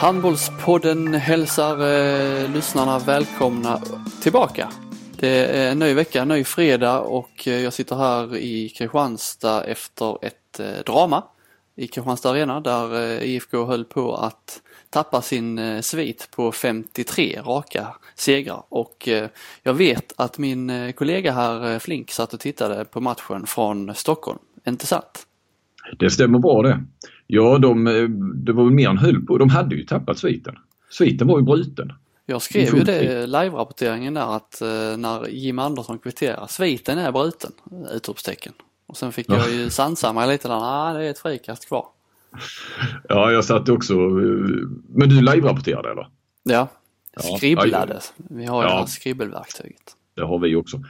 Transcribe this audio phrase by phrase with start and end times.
[0.00, 3.80] Handbollspodden hälsar eh, lyssnarna välkomna
[4.22, 4.68] tillbaka.
[5.18, 9.64] Det är en ny vecka, en ny fredag och eh, jag sitter här i Kristianstad
[9.64, 11.24] efter ett eh, drama
[11.76, 17.40] i Kristianstad Arena där eh, IFK höll på att tappa sin eh, svit på 53
[17.44, 19.28] raka segrar och eh,
[19.62, 23.94] jag vet att min eh, kollega här eh, Flink satt och tittade på matchen från
[23.94, 24.38] Stockholm.
[24.66, 25.26] Inte sant?
[25.98, 26.84] Det stämmer bra det.
[27.32, 27.84] Ja, de,
[28.34, 29.38] det var väl mer än höll på.
[29.38, 30.54] De hade ju tappat sviten.
[30.90, 31.92] Sviten var ju bruten.
[32.26, 34.58] Jag skrev ju det i live-rapporteringen där att
[34.98, 37.52] när Jim Andersson kvitterar, sviten är bruten!
[37.94, 38.52] Utropstecken.
[38.86, 41.86] Och sen fick jag ju sansa mig lite där, nej det är ett frikast kvar.
[43.08, 43.94] Ja, jag satt också.
[43.94, 46.08] Men du live-rapporterade eller?
[46.42, 46.68] Ja,
[47.36, 48.00] skribblade.
[48.16, 48.74] Vi har ju ja.
[48.74, 49.96] det här skribbelverktyget.
[50.20, 50.80] Det har vi också.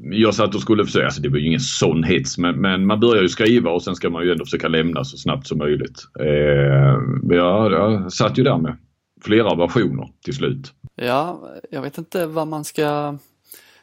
[0.00, 3.00] Jag satt och skulle försöka, alltså det var ju ingen sån hets men, men, man
[3.00, 6.02] börjar ju skriva och sen ska man ju ändå försöka lämna så snabbt som möjligt.
[6.20, 8.76] Eh, jag, jag satt ju där med
[9.24, 10.72] flera versioner till slut.
[10.94, 13.18] Ja, jag vet inte vad man ska...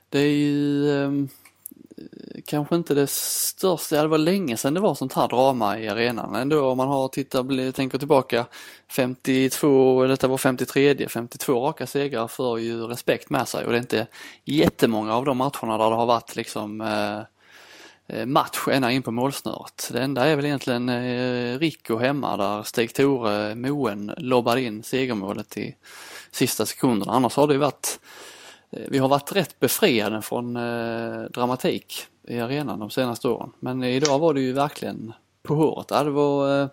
[0.09, 0.91] Det är ju...
[0.91, 1.27] Ehm,
[2.49, 6.35] Kanske inte det största, det var länge sedan det var sånt här drama i arenan
[6.35, 8.45] ändå om man har tittat, tänker tillbaka
[8.87, 13.81] 52, detta var 53, 52 raka segrar för ju respekt med sig och det är
[13.81, 14.07] inte
[14.45, 17.19] jättemånga av de matcherna där det har varit liksom eh,
[18.17, 19.89] eh match ända in på målsnöret.
[19.91, 25.75] Det enda är väl egentligen eh, Rico hemma där Stig-Tore Moen lobbade in segermålet i
[26.31, 27.13] sista sekunderna.
[27.13, 27.99] Annars har det ju varit
[28.71, 33.51] Eh, vi har varit rätt befriade från eh, dramatik i arenan de senaste åren.
[33.59, 35.87] Men idag var det ju verkligen på håret.
[35.87, 36.67] Det var eh,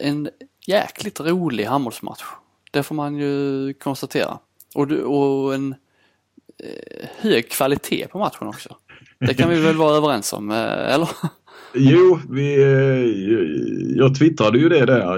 [0.00, 0.30] en
[0.66, 2.22] jäkligt rolig handbollsmatch.
[2.70, 4.38] Det får man ju konstatera.
[4.74, 5.74] Och, och en
[6.58, 8.76] eh, hög kvalitet på matchen också.
[9.18, 11.08] Det kan vi väl vara överens om, eh, eller?
[11.74, 15.16] Jo, vi, eh, jag twittrade ju det där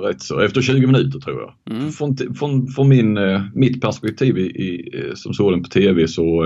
[0.00, 1.76] rätt så, efter 20 minuter tror jag.
[1.76, 1.92] Mm.
[1.92, 6.08] Från, från, från min, eh, mitt perspektiv i, i, eh, som såg den på tv
[6.08, 6.44] så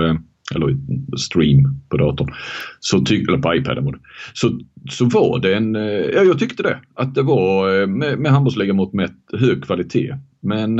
[0.55, 0.77] eller
[1.17, 2.33] stream på datorn,
[2.79, 3.99] så tyck, eller på iPaden.
[4.33, 4.59] Så,
[4.91, 5.73] så var det en,
[6.13, 10.15] ja jag tyckte det, att det var med, med handbollsligamått mätt hög kvalitet.
[10.41, 10.75] Men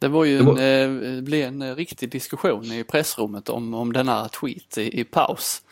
[0.00, 0.60] det var ju det var...
[0.60, 5.62] En, blev en riktig diskussion i pressrummet om, om denna tweet i, i paus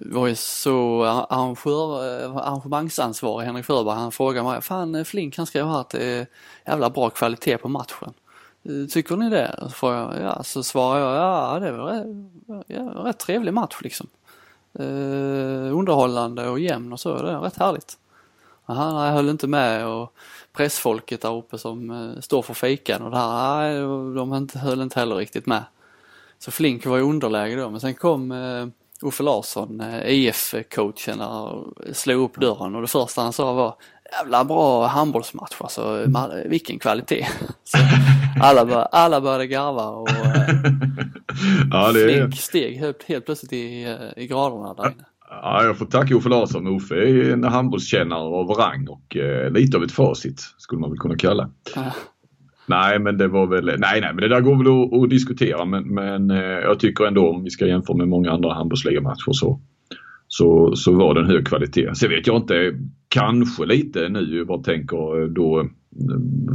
[0.00, 2.02] var ju så arrangör,
[2.38, 6.26] arrangemangsansvarig Henrik Sjöberg, han frågade mig, fan Flink han skrev här att det eh, är
[6.66, 8.14] jävla bra kvalitet på matchen.
[8.62, 9.56] Eh, Tycker ni det?
[9.62, 12.06] Så, får jag, ja, så svarar jag, ja det var rätt,
[12.66, 14.06] ja, rätt trevlig match liksom.
[14.78, 17.98] Eh, underhållande och jämn och så, det är rätt härligt.
[18.66, 20.12] Aha, jag höll inte med och
[20.52, 23.80] pressfolket där uppe som eh, står för fikan och det här, nej,
[24.14, 25.64] de höll inte heller riktigt med.
[26.38, 28.32] Så Flink var i underläge då men sen kom
[29.02, 33.74] Uffe Larsson, IF-coachen, eh, slog upp dörren och det första han sa var
[34.12, 36.06] jävla bra handbollsmatch alltså,
[36.46, 37.26] vilken kvalitet.
[37.64, 37.78] Så
[38.42, 40.48] alla, bör, alla började garva och eh,
[41.70, 42.30] ja, det är...
[42.30, 45.04] steg helt, helt plötsligt i, eh, i graderna där inne.
[45.30, 46.76] Ja, jag får tacka Uffe Larsson.
[46.76, 50.98] Uffe är en handbollskännare av rang och eh, lite av ett facit skulle man väl
[50.98, 51.50] kunna kalla.
[52.66, 55.64] Nej, men det var väl, nej, nej, men det där går väl att, att diskutera.
[55.64, 59.60] Men, men eh, jag tycker ändå om vi ska jämföra med många andra handbollsligamatcher så,
[60.28, 61.94] så, så var den hög kvalitet.
[61.94, 62.74] Sen vet jag inte,
[63.08, 65.66] kanske lite nu, vad tänker eh, då eh,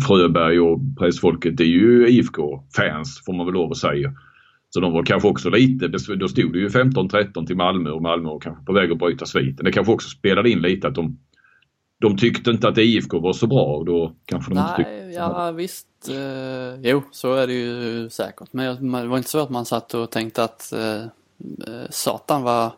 [0.08, 4.14] Fröberg och pressfolket, det är ju IFK-fans får man väl lov att säga.
[4.70, 8.30] Så de var kanske också lite, då stod det ju 15-13 till Malmö och Malmö
[8.30, 9.66] var kanske på väg att bryta sviten.
[9.66, 11.18] Det kanske också spelade in lite att de
[12.02, 15.12] de tyckte inte att IFK var så bra och då kanske de Nej, inte tyckte...
[15.16, 18.54] Ja visst, eh, jo så är det ju säkert.
[18.54, 21.02] Men det var inte så att man satt och tänkte att eh,
[21.68, 22.72] eh satan var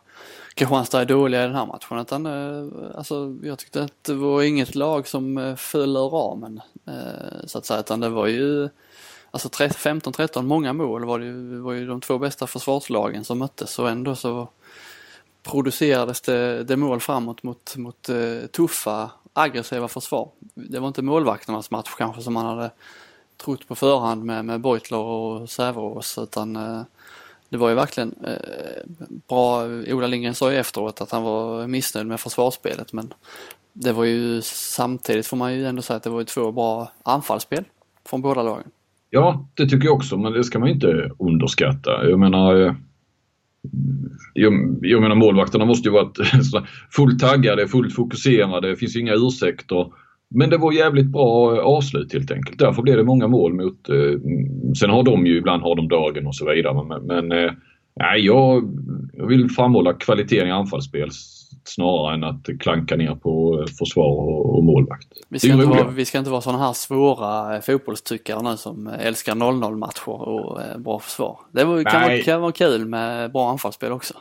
[0.54, 2.00] Kristianstad är dåliga i den här matchen.
[2.00, 6.62] Utan, eh, alltså, jag tyckte att det var inget lag som eh, föll ur ramen
[6.88, 7.80] eh, så att säga.
[7.80, 8.70] Utan det var ju
[9.32, 13.80] alltså 15-13 många mål var det, ju, var ju de två bästa försvarslagen som möttes
[13.80, 14.48] och ändå så
[15.44, 20.30] producerades det, det mål framåt mot, mot uh, tuffa aggressiva försvar.
[20.54, 22.72] Det var inte målvakternas match kanske som man hade
[23.44, 26.82] trott på förhand med, med Beutler och Säverås utan uh,
[27.50, 29.64] det var ju verkligen uh, bra.
[29.66, 33.14] Ola Lindgren sa ju efteråt att han var missnöjd med försvarsspelet men
[33.74, 36.92] det var ju samtidigt får man ju ändå säga att det var ju två bra
[37.04, 37.64] anfallsspel
[38.06, 38.68] från båda lagen.
[39.10, 42.10] Ja, det tycker jag också men det ska man inte underskatta.
[42.10, 42.76] Jag menar
[44.34, 46.18] jag, jag menar målvakterna måste ju varit
[46.92, 49.88] fullt taggade, fullt fokuserade, det finns inga ursäkter.
[50.36, 52.60] Men det var jävligt bra eh, avslut helt enkelt.
[52.60, 53.90] Därför blev det många mål mot...
[53.90, 57.32] Eh, mm, sen har de ju ibland har de dagen och så vidare men, men
[57.32, 57.52] eh,
[57.96, 58.64] nej, jag,
[59.14, 61.10] jag vill framhålla kvaliteten i anfallsspel
[61.68, 65.08] snarare än att klanka ner på eh, försvar och, och målvakt.
[65.30, 69.36] Vi ska, inte vara, vi ska inte vara sådana här svåra fotbollstyckare nu som älskar
[69.36, 71.40] 0-0 matcher och bra försvar.
[71.52, 74.14] Det var, kan, vara, kan vara kul med bra anfallsspel också.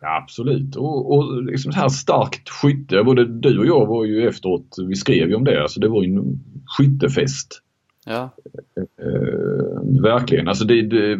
[0.00, 0.76] Ja, absolut.
[0.76, 3.04] Och, och liksom så här starkt skytte.
[3.04, 6.02] Både du och jag var ju efteråt, vi skrev ju om det, alltså det var
[6.02, 6.40] ju en
[6.78, 7.62] skyttefest.
[8.06, 8.30] Ja.
[8.76, 10.48] Eh, verkligen.
[10.48, 11.18] Alltså det, det,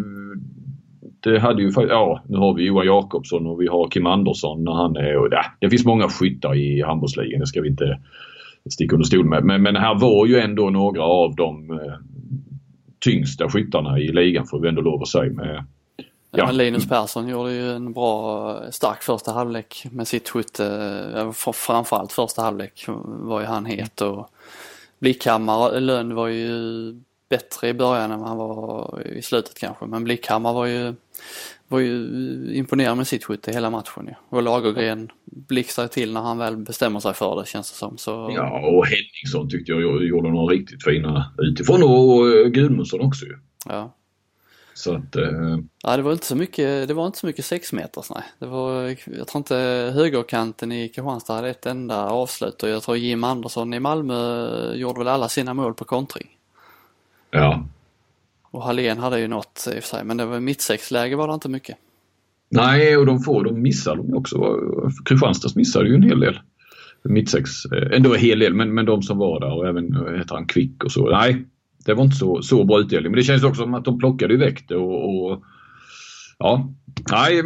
[1.22, 4.72] det hade ju ja nu har vi Johan Jakobsson och vi har Kim Andersson när
[4.72, 7.40] han är och ja, det finns många skyttar i handbollsligan.
[7.40, 7.98] Det ska vi inte
[8.70, 9.44] sticka under stol med.
[9.44, 11.94] Men, men här var ju ändå några av de eh,
[13.04, 15.32] tyngsta skyttarna i ligan får vi ändå lov att säga.
[15.32, 15.64] Med,
[16.36, 16.46] Ja.
[16.46, 21.32] Men Linus Persson gjorde ju en bra, stark första halvlek med sitt skytte.
[21.54, 24.28] Framförallt första halvlek var ju han het och
[24.98, 26.54] Blickhammar, Lönn var ju
[27.32, 29.86] bättre i början än han var i slutet kanske.
[29.86, 30.94] Men Blickhammar var ju,
[31.68, 32.08] var ju
[32.54, 34.08] imponerad med sitt skytte hela matchen.
[34.08, 34.14] Ja.
[34.28, 37.98] Och Lagergren blixtrar till när han väl bestämmer sig för det känns det som.
[37.98, 38.10] Så...
[38.36, 43.36] Ja och Henningsson tyckte jag gjorde några riktigt fina utifrån och Gudmundsson också ju.
[43.68, 43.94] Ja.
[44.74, 45.58] Så att, eh...
[45.82, 48.24] Ja det var inte så mycket, det var inte så mycket sexmeters nej.
[48.38, 49.56] Det var, jag tror inte
[49.94, 54.98] högerkanten i Kristianstad hade ett enda avslut och jag tror Jim Andersson i Malmö gjorde
[54.98, 56.28] väl alla sina mål på kontring.
[57.32, 57.66] Ja.
[58.50, 61.34] Och Hallén hade ju något i och för sig men det var mittsexläge var det
[61.34, 61.76] inte mycket.
[62.50, 64.58] Nej och de får, de missar de också.
[65.04, 66.40] Kristianstads missade ju en hel del.
[67.04, 69.84] Mittsex, eh, ändå en hel del men, men de som var där och även
[70.18, 71.10] heter han Kvick och så.
[71.10, 71.44] Nej,
[71.84, 73.12] det var inte så, så bra utdelning.
[73.12, 75.42] Men det känns också som att de plockade iväg det och, och
[76.38, 76.72] ja,
[77.10, 77.38] nej,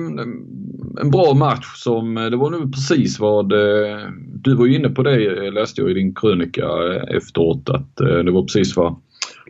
[1.00, 5.02] en bra match som, det var nu precis vad, eh, du var ju inne på
[5.02, 6.66] det läste jag i din krönika
[7.08, 8.96] efteråt att eh, det var precis vad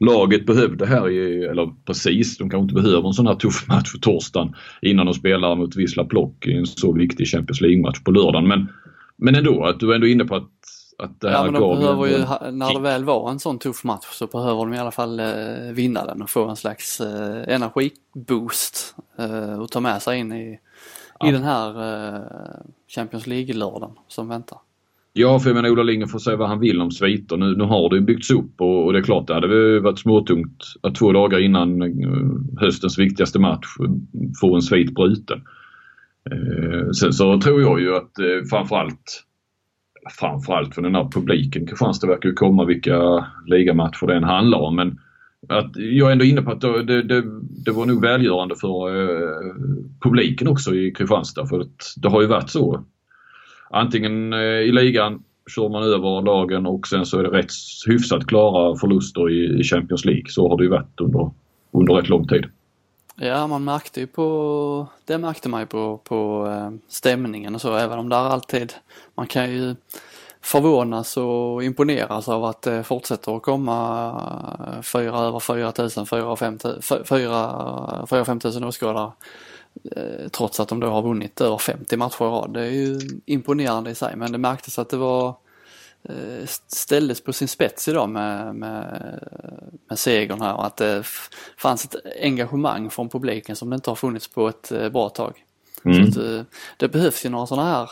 [0.01, 3.91] laget behövde här i, eller precis, de kanske inte behöver en sån här tuff match
[3.91, 8.11] för torsdagen innan de spelar mot Wisla Plock i en så viktig Champions League-match på
[8.11, 8.49] lördagen.
[8.49, 8.69] Men,
[9.17, 10.51] men ändå, att du är ändå inne på att
[10.99, 12.19] att det ja, men de behöver ju,
[12.53, 15.73] när det väl var en sån tuff match så behöver de i alla fall eh,
[15.73, 20.61] vinna den och få en slags eh, energiboost eh, och ta med sig in i,
[21.19, 21.29] ja.
[21.29, 21.69] i den här
[22.15, 22.21] eh,
[22.89, 24.59] Champions League-lördagen som väntar.
[25.19, 27.37] Ja, för jag menar Ola Lindgren får säga vad han vill om sviter.
[27.37, 30.65] Nu, nu har det byggts upp och, och det är klart det hade varit småtungt
[30.81, 33.91] att två dagar innan eh, höstens viktigaste match eh,
[34.41, 35.43] få en svit bruten.
[36.31, 39.25] Eh, sen så tror jag ju att eh, framförallt
[40.19, 41.67] framförallt för den här publiken.
[41.67, 44.77] Kristianstad verkar ju komma vilka ligamatcher det än handlar om.
[44.77, 44.99] Men
[45.49, 47.25] att jag är ändå inne på att det, det,
[47.65, 49.55] det var nog välgörande för eh,
[50.01, 51.47] publiken också i Kristianstad.
[51.47, 52.85] För att det har ju varit så.
[53.71, 57.51] Antingen eh, i ligan kör man över lagen och sen så är det rätt
[57.87, 60.25] hyfsat klara förluster i, i Champions League.
[60.29, 61.31] Så har det ju varit under,
[61.73, 62.47] under rätt lång tid.
[63.17, 67.75] Ja, man märkte ju på, det märkte man ju på, på eh, stämningen och så,
[67.75, 68.73] även om det alltid,
[69.15, 69.75] man kan ju
[70.43, 76.37] förvånas och imponeras av att det fortsätter att komma fyra över 4000, 4
[78.25, 79.13] 5 tusen åskådare.
[79.97, 82.55] Eh, trots att de då har vunnit över 50 matcher i rad.
[82.55, 85.35] Det är ju imponerande i sig men det märktes att det var
[86.09, 89.19] Eh, ställdes på sin spets idag med, med,
[89.89, 91.03] med segern här och att det
[91.57, 95.45] fanns ett engagemang från publiken som det inte har funnits på ett eh, bra tag.
[95.85, 96.03] Mm.
[96.03, 96.45] Eh,
[96.77, 97.91] det behövs ju några sådana här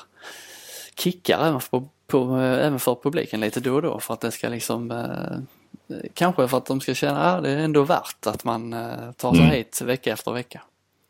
[0.96, 4.48] kickar även för, på, även för publiken lite då och då för att det ska
[4.48, 5.04] liksom
[6.14, 8.70] Kanske för att de ska känna att det är ändå värt att man
[9.16, 9.54] tar sig mm.
[9.54, 10.62] hit vecka efter vecka.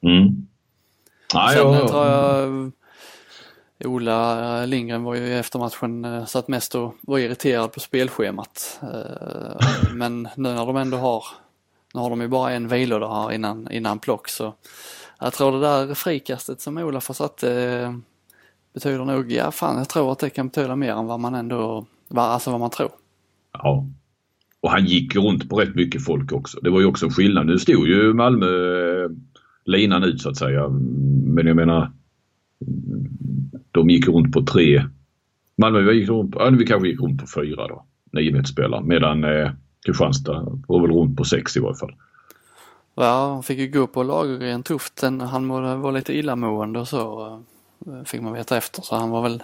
[0.02, 0.46] Mm.
[1.32, 2.72] Sen ja, tror jag
[3.84, 8.80] Ola Lindgren var ju efter matchen eh, satt mest och var irriterad på spelschemat.
[8.82, 11.24] Eh, men nu när de ändå har,
[11.94, 14.54] nu har de ju bara en vilodag här innan, innan plock så
[15.20, 17.94] jag tror det där frikastet som Olaf har satt eh,
[18.74, 21.86] betyder nog, ja fan jag tror att det kan betyda mer än vad man ändå,
[22.14, 22.90] alltså vad man tror.
[23.52, 23.86] Ja.
[24.60, 26.60] Och han gick runt på rätt mycket folk också.
[26.60, 27.46] Det var ju också en skillnad.
[27.46, 28.46] Nu stod ju Malmö
[29.64, 30.68] linan ut så att säga.
[31.24, 31.92] Men jag menar
[33.70, 34.84] de gick runt på tre.
[35.56, 37.84] Malmö gick runt på, ja, vi kanske gick runt på fyra då.
[38.12, 39.50] Nio spelare medan eh,
[39.86, 41.94] Kristianstad var väl runt på sex i varje fall.
[42.94, 45.02] Ja, han fick ju gå på Lagergren tufft.
[45.02, 47.26] Han var lite illamående och så
[47.86, 48.82] eh, fick man veta efter.
[48.82, 49.42] Så han var väl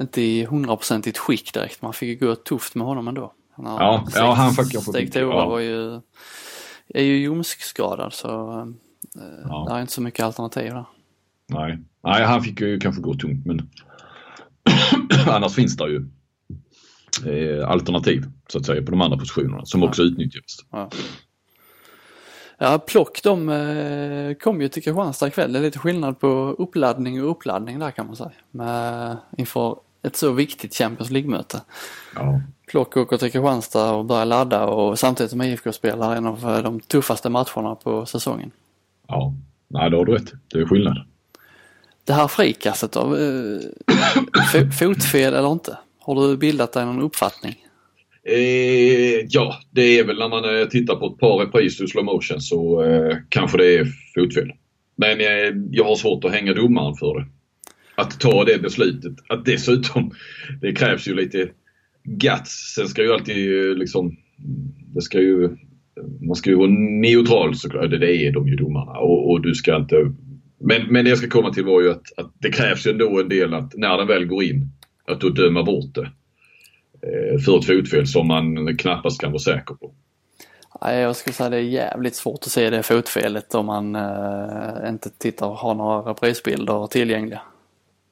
[0.00, 1.82] inte i hundraprocentigt skick direkt.
[1.82, 3.32] Man fick ju gå tufft med honom ändå.
[3.52, 5.48] Han ja, ja, han fick Stig Tore ja.
[5.48, 6.00] var ju,
[6.88, 8.66] är ju ljumskskadad så eh,
[9.44, 9.66] ja.
[9.68, 10.84] det är inte så mycket alternativ där.
[11.46, 11.78] Nej.
[12.02, 13.70] Nej, han fick ju kanske gå tungt men
[15.26, 16.08] annars finns det ju
[17.26, 20.64] eh, alternativ så att säga på de andra positionerna som också utnyttjas.
[20.70, 20.90] Ja.
[22.58, 25.52] Ja, Plock de eh, kom ju till Kristianstad ikväll.
[25.52, 28.32] Det är lite skillnad på uppladdning och uppladdning där kan man säga.
[28.50, 31.60] Med, inför ett så viktigt Champions League-möte.
[32.14, 32.40] Ja.
[32.66, 36.80] Plock åker till Kristianstad och börjar ladda och samtidigt som IFK spelar en av de
[36.80, 38.50] tuffaste matcherna på säsongen.
[39.08, 39.34] Ja,
[39.68, 40.32] nej det har du rätt.
[40.52, 41.06] Det är skillnad.
[42.04, 43.16] Det här frikastet då?
[43.16, 45.78] Eh, fotfel eller inte?
[46.00, 47.54] Har du bildat dig någon uppfattning?
[48.24, 52.04] Eh, ja, det är väl när man eh, tittar på ett par repriser i slow
[52.04, 54.52] motion så eh, kanske det är fotfel.
[54.96, 57.26] Men eh, jag har svårt att hänga domaren för det.
[57.94, 59.12] Att ta det beslutet.
[59.28, 60.12] Att dessutom,
[60.60, 61.48] det krävs ju lite
[62.04, 62.74] guts.
[62.74, 64.16] Sen ska ju alltid liksom,
[64.94, 65.56] det ska ju,
[66.20, 66.70] man ska ju vara
[67.00, 67.90] neutral såklart.
[67.90, 70.12] Det, är de ju domarna och, och du ska inte
[70.58, 73.20] men, men det jag ska komma till var ju att, att det krävs ju ändå
[73.20, 74.68] en del att när den väl går in,
[75.06, 76.10] att då döma bort det.
[77.02, 79.94] Eh, för ett fotfel som man knappast kan vara säker på.
[80.80, 85.10] jag skulle säga det är jävligt svårt att se det fotfelet om man äh, inte
[85.10, 87.42] tittar och har några reprisbilder tillgängliga.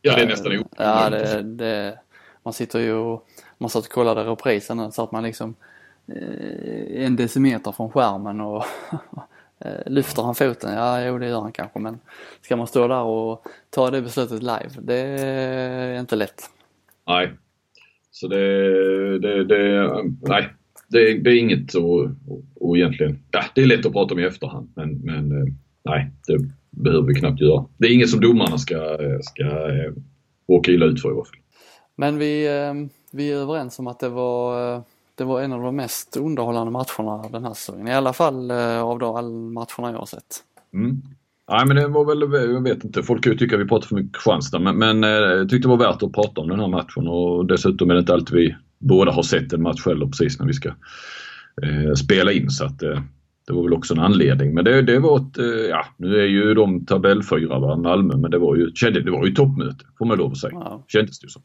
[0.02, 0.68] Ja, det är nästan omöjligt.
[0.76, 1.98] Ja, det, det,
[2.42, 5.54] man sitter ju och man satt och kollade reprisen så att man liksom
[6.94, 8.64] en decimeter från skärmen och
[9.86, 10.74] lyfter han foten?
[10.74, 11.98] Ja, jo det gör han kanske men
[12.40, 14.70] ska man stå där och ta det beslutet live?
[14.80, 16.42] Det är inte lätt.
[17.06, 17.32] Nej,
[18.10, 19.90] så det, det, det
[20.22, 20.48] nej,
[20.88, 21.74] det, det, är inget
[22.62, 25.54] och egentligen, ja det är lätt att prata om i efterhand men, men eh,
[25.84, 26.38] nej, det
[26.70, 27.64] behöver vi knappt göra.
[27.76, 29.92] Det är inget som domarna ska, ska eh,
[30.46, 31.36] åka illa ut för i alla fall.
[31.96, 32.74] Men vi, eh,
[33.12, 34.76] vi är överens om att det var,
[35.14, 37.88] det var en av de mest underhållande matcherna den här säsongen.
[37.88, 38.50] I alla fall
[38.80, 40.36] av de matcherna jag har sett.
[40.74, 41.02] Mm.
[41.50, 43.86] Nej men det var väl, jag vet inte, folk kan ju tycka att vi pratar
[43.86, 46.68] för mycket Kristianstad men, men jag tyckte det var värt att prata om den här
[46.68, 50.38] matchen och dessutom är det inte alltid vi båda har sett en match heller precis
[50.38, 50.68] när vi ska
[51.62, 53.00] eh, spela in så att eh,
[53.46, 54.54] det var väl också en anledning.
[54.54, 58.30] Men det, det var ett, eh, ja nu är ju de tabellfyra va, Malmö men
[58.30, 60.54] det var ju, det var ju toppmöte får man lov att säga.
[60.54, 60.84] Wow.
[60.88, 61.42] Kändes det som.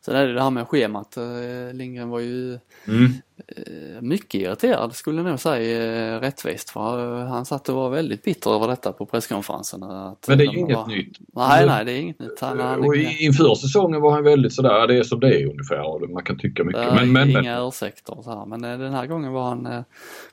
[0.00, 1.16] Sen är det det här med schemat.
[1.16, 1.24] Eh,
[1.72, 3.12] Lindgren var ju mm.
[3.48, 6.70] Eh, mycket irriterad skulle jag nog säga eh, rättvist.
[6.70, 9.80] För han satt och var väldigt bitter över detta på presskonferensen.
[10.26, 10.86] Men det är ju inget var...
[10.86, 11.18] nytt.
[11.34, 12.40] Nej, nej, det är inget nytt.
[12.40, 16.12] Han, han, och inför säsongen var han väldigt sådär, det är som det är ungefär.
[16.12, 16.94] Man kan tycka mycket.
[16.94, 17.68] Men, men, inga men...
[17.68, 18.46] ursäkter så här.
[18.46, 19.84] Men den här gången var han, men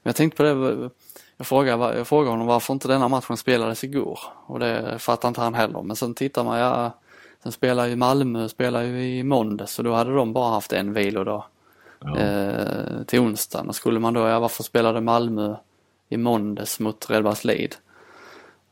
[0.04, 0.90] jag tänkte på det,
[1.38, 4.20] jag frågade, jag frågade honom varför inte denna matchen spelades igår.
[4.46, 5.82] Och det fattar inte han heller.
[5.82, 6.92] Men sen tittar man, ja
[7.44, 10.94] Sen spelar ju Malmö spelar ju i måndags och då hade de bara haft en
[10.94, 11.44] vilodag
[12.00, 12.18] ja.
[12.18, 13.70] eh, till onsdagen.
[13.70, 15.56] Och skulle man då, ja varför spelade Malmö
[16.10, 17.76] i måndags mot Redbergslid?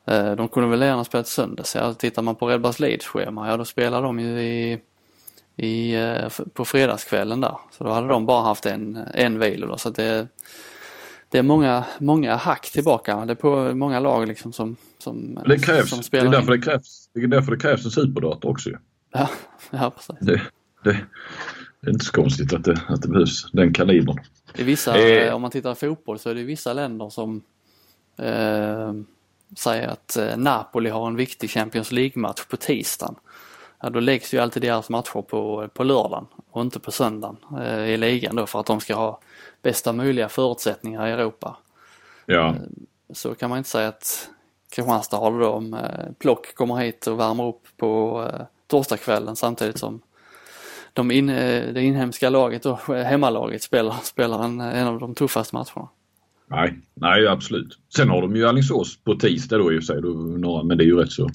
[0.05, 1.75] Eh, de kunde väl gärna spelat söndags.
[1.75, 4.79] Ja, tittar man på Redbergslids schema, ja då spelar de ju i,
[5.55, 7.57] i, eh, på fredagskvällen där.
[7.71, 9.79] Så då hade de bara haft en, en vilodag.
[9.79, 10.27] Så det,
[11.29, 13.25] det är många, många hack tillbaka.
[13.25, 16.31] Det är på många lag liksom som, som, det krävs, som spelar.
[16.31, 18.77] Det är därför det krävs, det är därför det krävs en superdator också ju.
[19.11, 19.29] Ja,
[19.71, 20.15] ja precis.
[20.19, 20.41] Det,
[20.83, 21.05] det,
[21.81, 24.17] det, är inte så konstigt att det, att det behövs den kalibern.
[24.55, 25.33] I vissa, eh.
[25.33, 27.43] om man tittar på fotboll så är det vissa länder som
[28.17, 28.93] eh,
[29.57, 33.15] säger att eh, Napoli har en viktig Champions League-match på tisdagen.
[33.81, 37.89] Ja, då läggs ju alltid deras matcher på, på lördagen och inte på söndagen eh,
[37.89, 39.19] i ligan då för att de ska ha
[39.61, 41.57] bästa möjliga förutsättningar i Europa.
[42.25, 42.47] Ja.
[42.47, 42.55] Eh,
[43.13, 44.29] så kan man inte säga att
[44.71, 45.79] Kristianstad har det då om eh,
[46.19, 50.01] Plock kommer hit och värmer upp på eh, torsdagskvällen samtidigt som
[50.93, 55.89] de in, det inhemska laget och hemmalaget spelar, spelar en, en av de tuffaste matcherna.
[56.47, 57.77] Nej, nej absolut.
[57.95, 60.01] Sen har de ju Alingsås på tisdag då i och för sig,
[60.63, 61.29] men det är ju rätt så.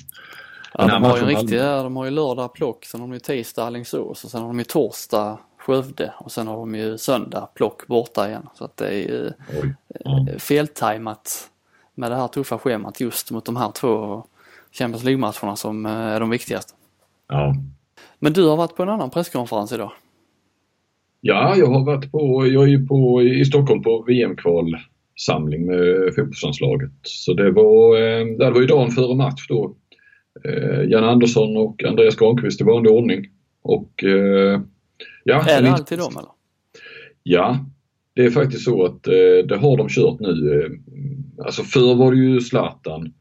[0.75, 3.21] Ja, de har ju en riktig, de har ju lördag plock, sen har de ju
[3.21, 7.49] tisdag Alingsås och sen har de ju torsdag Skövde och sen har de ju söndag
[7.55, 8.49] plock borta igen.
[8.55, 9.33] Så att det är ju
[10.05, 10.27] ja.
[10.31, 11.51] Eh, feltajmat
[11.97, 14.25] med det här tuffa schemat just mot de här två
[14.73, 16.73] Champions League-matcherna som eh, är de viktigaste.
[17.29, 17.55] Ja.
[18.19, 19.93] Men du har varit på en annan presskonferens idag?
[21.21, 26.93] Ja, jag har varit på, jag är ju på, i Stockholm på VM-kvalsamling med fotbollslandslaget.
[27.03, 29.75] Så det var, eh, det var ju dagen före match då.
[30.89, 33.27] Jan Andersson och Andreas Granqvist i vanlig ordning.
[33.63, 34.05] Och
[35.29, 36.31] Ja, är det alltid dem eller?
[37.23, 37.67] Ja,
[38.15, 40.81] det är faktiskt så att eh, det har de kört nu.
[41.39, 43.13] Alltså förr var det ju Zlatan.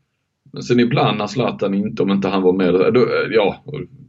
[0.54, 3.64] Men sen ibland när Zlatan inte, om inte han var med, då, ja,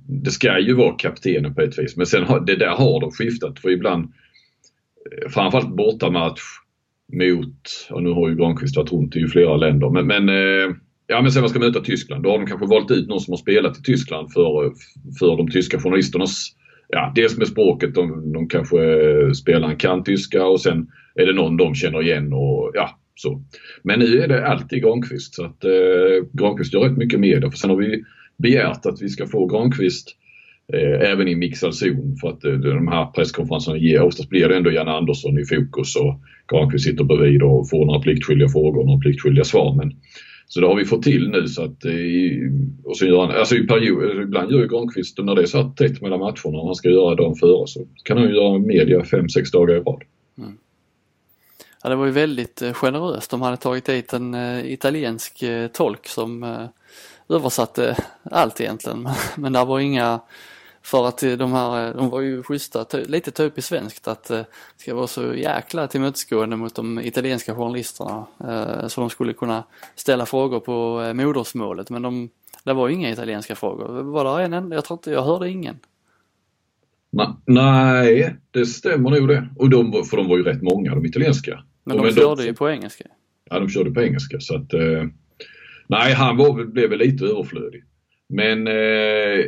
[0.09, 1.97] det ska ju vara kaptenen på ett vis.
[1.97, 6.43] Men sen har, det där har de skiftat för ibland, eh, framförallt bortamatch
[7.13, 10.77] mot, och nu har ju Granqvist varit runt i flera länder, men, men eh,
[11.09, 12.23] Ja men sen man ska möta Tyskland.
[12.23, 14.73] Då har de kanske valt ut någon som har spelat i Tyskland för,
[15.19, 16.57] för de tyska journalisternas
[16.89, 21.33] ja, dels med språket, de, de kanske eh, spelaren kan tyska och sen är det
[21.33, 23.43] någon de känner igen och ja, så.
[23.83, 25.71] Men nu är det alltid Granqvist så att eh,
[26.33, 27.51] Granqvist gör rätt mycket med det.
[27.51, 28.05] För sen har vi
[28.37, 30.17] begärt att vi ska få Granqvist
[30.73, 34.57] eh, även i mixad zon för att eh, de här presskonferenserna ger, oftast blir det
[34.57, 36.21] ändå Janne Andersson i fokus och
[36.53, 39.75] Granqvist sitter bredvid och får några pliktskyldiga frågor och några pliktskyldiga svar.
[39.75, 39.93] Men,
[40.49, 42.51] så det har vi fått till nu så att eh, i,
[42.85, 45.47] och så gör han, alltså i period, eh, ibland gör ju Granqvist när det är
[45.47, 48.35] så här tätt mellan matcherna och han ska göra dagen före så kan han ju
[48.35, 50.03] göra media fem sex dagar i rad.
[50.39, 50.53] Mm.
[51.87, 53.31] Ja, det var ju väldigt eh, generöst.
[53.31, 56.67] De hade tagit dit en uh, italiensk uh, tolk som uh,
[57.29, 59.09] översatte allt egentligen.
[59.37, 60.21] Men det var inga
[60.83, 65.07] för att de här, de var ju schyssta, lite typiskt svenskt att det ska vara
[65.07, 68.27] så jäkla tillmötesgående mot de italienska journalisterna.
[68.89, 69.65] Så de skulle kunna
[69.95, 72.31] ställa frågor på modersmålet men de,
[72.65, 74.03] det var inga italienska frågor.
[74.03, 75.79] Var det en Jag tror inte, jag hörde ingen.
[77.45, 79.49] Nej, det stämmer nog det.
[79.57, 81.63] Och de, för de var ju rätt många de italienska.
[81.87, 83.05] Men de, de körde ju på engelska.
[83.51, 85.05] Ja, de körde på engelska så att eh,
[85.89, 87.83] Nej, han var, blev väl lite överflödig.
[88.29, 89.45] Men eh,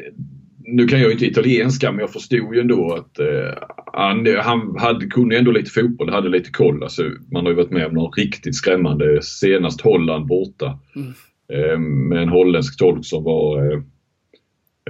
[0.59, 5.07] nu kan jag inte italienska men jag förstod ju ändå att eh, han, han hade,
[5.07, 6.83] kunde ändå lite fotboll, hade lite koll.
[6.83, 7.03] Alltså,
[7.33, 9.23] man har ju varit med om något riktigt skrämmande.
[9.23, 10.79] Senast Holland borta.
[10.97, 11.13] Mm.
[11.53, 13.79] Eh, med en holländsk tolk som var eh,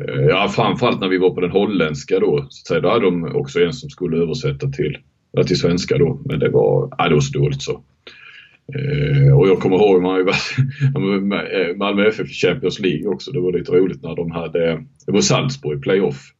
[0.01, 2.47] eh, Ja framförallt när vi var på den holländska då.
[2.51, 4.99] Så att då hade de också en som skulle översätta till,
[5.43, 6.21] till svenska då.
[6.25, 7.83] Men det var, ja, det var så dåligt så.
[8.75, 13.33] Eh, och jag kommer ihåg man var Malmö FF Champions League också.
[13.33, 16.33] Det var lite roligt när de hade, det var Salzburg playoff.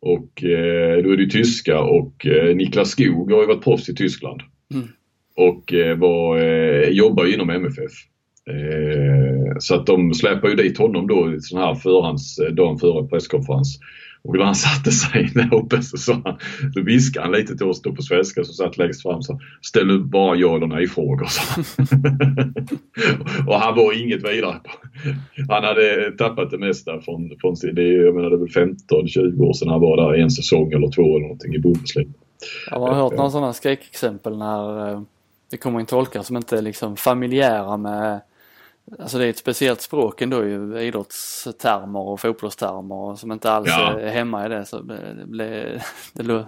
[0.00, 3.94] Och eh, då är det tyska och eh, Niklas Skog har ju varit proffs i
[3.94, 4.40] Tyskland.
[4.74, 4.88] Mm.
[5.36, 7.92] Och eh, var, eh, jobbar inom MFF.
[8.50, 13.08] Eh, så att de släpar ju dit honom då i sån här förhands, dagen före
[13.08, 13.78] presskonferens.
[14.24, 16.38] Och när han satte sig där uppe så sa han,
[16.74, 20.04] då viskade han lite till oss då på svenska som satt längst fram så ställ
[20.04, 21.26] bara ja eller nej frågor.
[23.46, 24.60] och han var inget vidare.
[25.48, 29.68] Han hade tappat det mesta från, från sin, jag menar det väl 15-20 år sedan
[29.68, 32.08] han var där en säsong eller två eller någonting i Bundesliga.
[32.70, 35.02] Jag har hört några sådana skräckexempel när eh,
[35.50, 38.20] det kommer in tolkar som inte är liksom familjära med
[38.98, 44.00] Alltså det är ett speciellt språk ändå ju, idrottstermer och fotbollstermer som inte alls ja.
[44.00, 44.64] är hemma i det.
[44.64, 46.46] Så det blev, det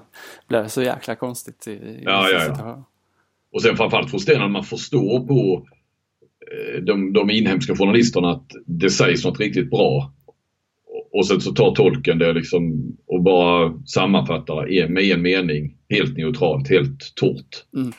[0.49, 2.85] blev så jäkla konstigt i, i ja, ja, ja.
[3.53, 5.67] Och sen framförallt när man förstår på
[6.53, 10.13] eh, de, de inhemska journalisterna att det sägs något riktigt bra.
[11.13, 16.69] Och sen så tar tolken det liksom och bara sammanfattar med en mening helt neutralt,
[16.69, 17.65] helt torrt.
[17.77, 17.93] Mm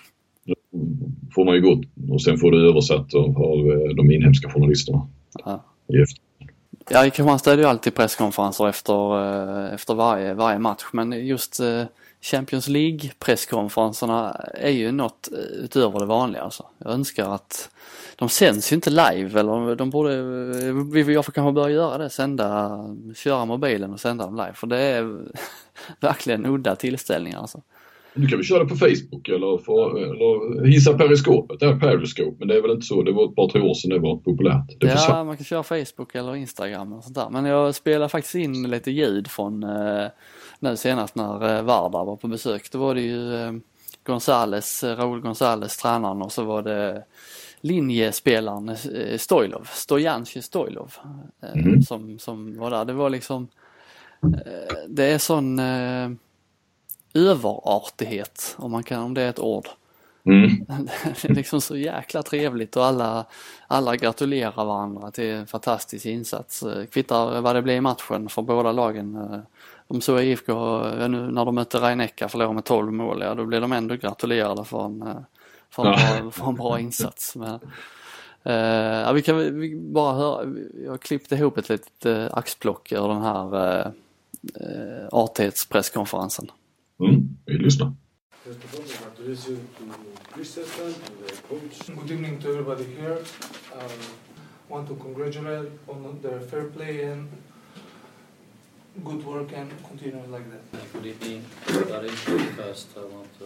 [1.35, 5.07] får man ju gå och sen får du översatt av eh, de inhemska journalisterna.
[5.45, 5.63] Ja.
[6.89, 11.27] Ja, i Kristianstad är det ju alltid presskonferenser efter, eh, efter varje, varje match men
[11.27, 11.83] just eh,
[12.21, 15.29] Champions League presskonferenserna är ju något
[15.63, 16.65] utöver det vanliga alltså.
[16.77, 17.69] Jag önskar att
[18.15, 20.13] de sänds ju inte live eller de borde,
[21.11, 22.79] jag får kanske börja göra det, sända,
[23.15, 25.19] köra mobilen och sända dem live för det är
[25.99, 27.61] verkligen udda tillställningar alltså.
[28.15, 32.47] Du kan väl köra på Facebook eller, för, eller hissa periskopet, det är periscope, men
[32.47, 34.79] det är väl inte så, det var ett par tre år sedan det var populärt.
[34.79, 35.27] Det ja, försvann.
[35.27, 37.29] man kan köra Facebook eller Instagram och sånt där.
[37.29, 40.07] Men jag spelar faktiskt in lite ljud från eh,
[40.59, 42.71] nu senast när eh, Vardar var på besök.
[42.71, 43.51] Då var det ju eh,
[44.05, 47.03] Gonzales, Raúl Gonzales, tränaren och så var det
[47.61, 50.93] linjespelaren eh, Stoilov, Stojanski Stoilov
[51.43, 51.81] eh, mm.
[51.81, 52.85] som, som var där.
[52.85, 53.47] Det var liksom,
[54.23, 56.09] eh, det är sån eh,
[57.15, 59.67] överartighet, om man kan, om det är ett ord.
[60.25, 60.65] Mm.
[61.21, 63.25] Det är liksom så jäkla trevligt och alla,
[63.67, 66.63] alla gratulerar varandra till en fantastisk insats.
[66.91, 69.41] Kvittar vad det blir i matchen för båda lagen.
[69.87, 70.53] De såg IFK
[71.07, 74.65] nu när de mötte Rhein-Neckar förlorade med 12 mål, ja då blev de ändå gratulerade
[74.65, 75.25] för en,
[75.69, 77.35] för en, bra, för en bra insats.
[77.35, 77.59] Men,
[79.05, 80.45] ja, vi kan vi bara höra,
[80.83, 86.51] jag har klippt ihop ett litet axplock ur den här uh, artighetspresskonferensen.
[86.99, 87.93] Mm, vi lyssnar.
[91.97, 93.17] Good evening to everybody here.
[93.73, 93.99] Um,
[94.69, 97.27] want to congratulate on their fair play and
[99.03, 100.93] good work and continue like that.
[100.93, 102.07] Good evening, everybody.
[102.09, 103.45] First, I want to.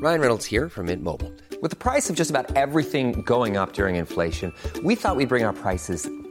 [0.00, 1.32] Ryan Reynolds here from Mint Mobile.
[1.60, 4.52] With the price of just about everything going up during inflation,
[4.84, 6.08] we thought we'd bring our prices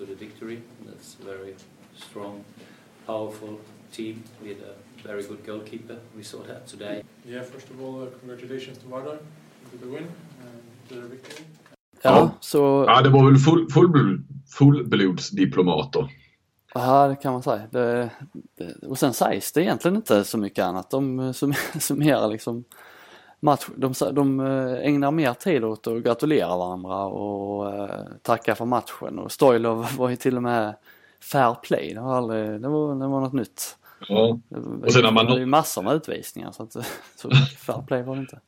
[0.00, 0.58] To the victory.
[0.86, 1.54] That's a very
[1.94, 2.44] strong,
[3.06, 3.58] powerful
[3.92, 4.74] team with a
[5.08, 5.96] very good goalkeeper.
[6.16, 7.02] We saw that today.
[7.26, 9.18] Yeah, first of all, uh, congratulations to Vardar
[9.72, 10.06] with the win
[10.44, 11.44] and the victory.
[12.02, 12.84] Ja, så...
[12.88, 14.20] Ja, det var väl full, full,
[14.58, 16.08] fullblodsdiplomater.
[16.74, 17.62] Ja, det kan man säga.
[17.70, 18.10] Det,
[18.58, 20.90] det, och sen sägs det egentligen inte så mycket annat.
[20.90, 21.34] De
[21.80, 22.64] summerar liksom
[23.40, 27.90] match, de, de eh, ägnar mer tid åt att gratulera varandra och uh,
[28.22, 30.74] tacka för matchen och Stoilov var ju till och med
[31.32, 31.94] fair play.
[31.94, 33.76] Det var, aldrig, det var, det var något nytt.
[34.08, 34.38] Ja.
[34.82, 35.26] Och sen när man...
[35.26, 36.72] Det var ju massor med utvisningar så, att,
[37.16, 38.40] så fair play var det inte.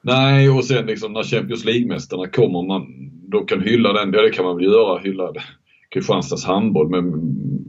[0.00, 2.86] Nej, och sen liksom när Champions League-mästarna kommer, man,
[3.30, 5.32] de kan hylla den, ja det kan man väl göra, hylla
[5.90, 6.88] Kristianstads handboll.
[6.88, 7.10] Men,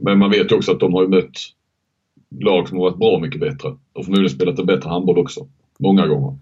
[0.02, 1.38] men man vet också att de har ju mött
[2.40, 5.48] lag som har varit bra mycket bättre och förmodligen spelat en bättre handboll också.
[5.78, 6.38] Många gånger.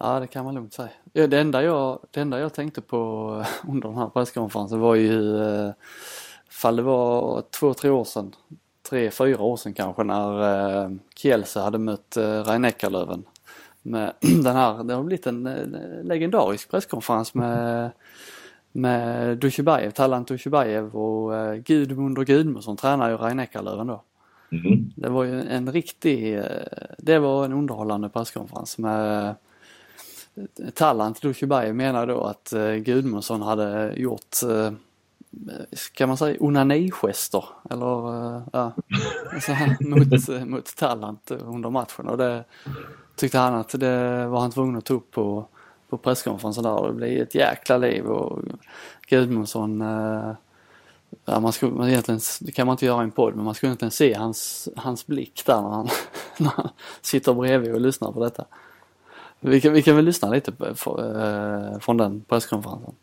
[0.00, 0.88] Ja, det kan man lugnt säga.
[1.12, 5.70] Det enda jag, det enda jag tänkte på under den här presskonferensen var ju eh,
[6.50, 8.34] fall det var två, tre år sedan,
[8.90, 12.72] tre, fyra år sedan kanske när eh, Kielse hade mött eh, rhein
[13.82, 15.42] Med den här, det har blivit en
[16.02, 17.90] legendarisk presskonferens med
[18.72, 23.46] med Dushibajev, Talant Dushibajev och eh, Gudmund och Gudmundsson tränar ju rhein
[23.86, 24.02] då.
[24.52, 24.92] Mm.
[24.96, 26.42] Det var ju en riktig,
[26.98, 29.34] det var en underhållande presskonferens med
[30.74, 34.72] Tallant Dushibajev menar då att eh, Gudmundsson hade gjort eh,
[35.92, 38.72] kan man säga onanigester eller eh, ja,
[39.32, 42.44] alltså, mot, mot Tallant under matchen och det
[43.16, 45.46] tyckte han att det var han tvungen att ta upp på,
[45.88, 48.42] på presskonferensen där och det blev ett jäkla liv och
[49.08, 49.82] Gudmundsson
[51.24, 53.76] Ja, man skulle, egentligen, det kan man inte göra i en podd, men man skulle
[53.80, 55.88] ens se hans, hans blick där när han,
[56.36, 56.68] när han
[57.00, 58.44] sitter bredvid och lyssnar på detta.
[59.46, 61.00] Vi kan, vi kan väl lyssna lite på, för,
[61.74, 62.94] uh, från den presskonferensen.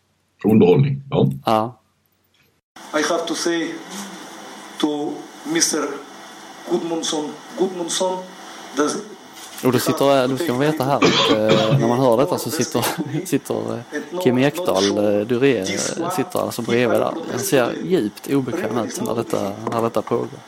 [0.43, 1.29] Underhållning, ja.
[1.45, 1.79] ja.
[2.99, 3.67] I have to say
[4.79, 5.12] to
[5.47, 5.88] Mr
[6.71, 8.17] Gudmundsson, Gudmundsson
[8.75, 8.84] the
[9.67, 11.38] och då sitter, du ska veta här att eh,
[11.79, 12.86] när man hör detta så sitter,
[13.25, 14.95] sitter eh, Kim Ekdahl,
[15.27, 15.65] Duré,
[16.15, 17.13] sitter alltså bredvid där.
[17.32, 20.39] Han ser djupt obekväm ut när detta, när detta pågår.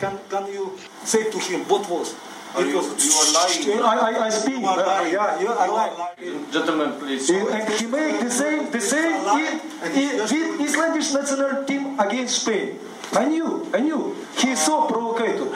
[0.00, 0.68] Can, can you
[1.04, 2.14] say to him what was
[2.58, 3.82] Are you, you are lying.
[3.82, 4.58] I, I, I speak.
[4.58, 5.12] You are lying.
[5.12, 6.50] Yeah, you are lying.
[6.50, 7.28] Gentlemen, please.
[7.28, 9.60] He, and he made the same, the same in,
[9.94, 12.78] in, with Icelandic national team against Spain.
[13.12, 14.16] I knew, I knew.
[14.36, 15.48] He's so provocateur.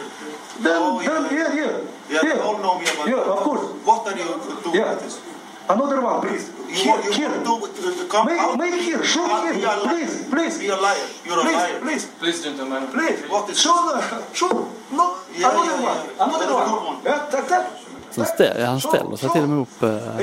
[0.63, 1.55] Then, Oh, then, yeah.
[1.55, 2.23] yeah, yeah.
[2.23, 2.41] Yeah, yeah.
[2.43, 3.63] all know me about Yeah, of course.
[3.85, 4.25] What are you
[4.63, 4.95] doing Yeah.
[4.95, 5.21] with this?
[5.69, 6.51] Another one, please.
[6.69, 7.31] You, Here, you here.
[7.45, 8.59] do uh, come Make, out.
[8.59, 9.89] make here, show Uh, here, be a liar.
[9.89, 10.59] please, please.
[10.59, 11.07] Be a liar.
[11.25, 11.81] You're a Please, liar.
[11.81, 12.05] please.
[12.19, 12.87] Please, gentlemen.
[12.89, 14.01] Please, What is show the,
[14.35, 16.25] show, no, Yeah, another yeah, one, yeah.
[16.25, 16.87] another Very good one.
[16.87, 16.99] one.
[17.05, 17.82] Yeah, tak, tak.
[18.15, 20.19] Sen ställer, han ställer sig till och med upp eh,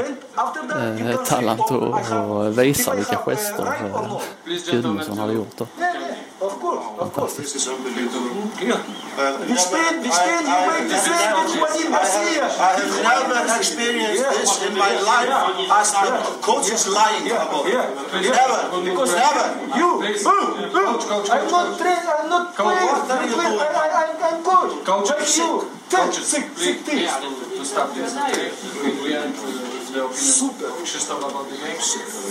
[1.11, 4.71] eh, Tallant och, I have- och visar vilka gester eh?
[4.71, 5.67] Gudmundsson hade gjort då.
[5.79, 7.35] Yeah, yeah, of course, of course.
[7.41, 8.47] This is unbelievable.
[8.61, 8.79] Yeah.
[9.49, 12.45] In Spain, in Spain, you make the same with Juanin Garcia.
[12.45, 14.33] I have never experienced Yeah.
[14.41, 15.31] this in my life
[15.81, 16.09] as the
[16.41, 18.25] coach is lying Yeah, about yeah, it.
[18.25, 18.31] yeah.
[18.39, 18.59] Never.
[18.89, 19.45] Because Never.
[19.79, 19.89] You,
[21.35, 22.79] I'm not trained, I'm not playing.
[22.79, 23.59] what are you I'm, doing?
[23.59, 24.73] I, I, I'm coach.
[24.85, 25.78] Coach, like you.
[25.89, 26.33] This.
[26.33, 26.67] We
[29.15, 30.67] are the opinion Super.
[30.85, 31.79] Krzysztof about the game.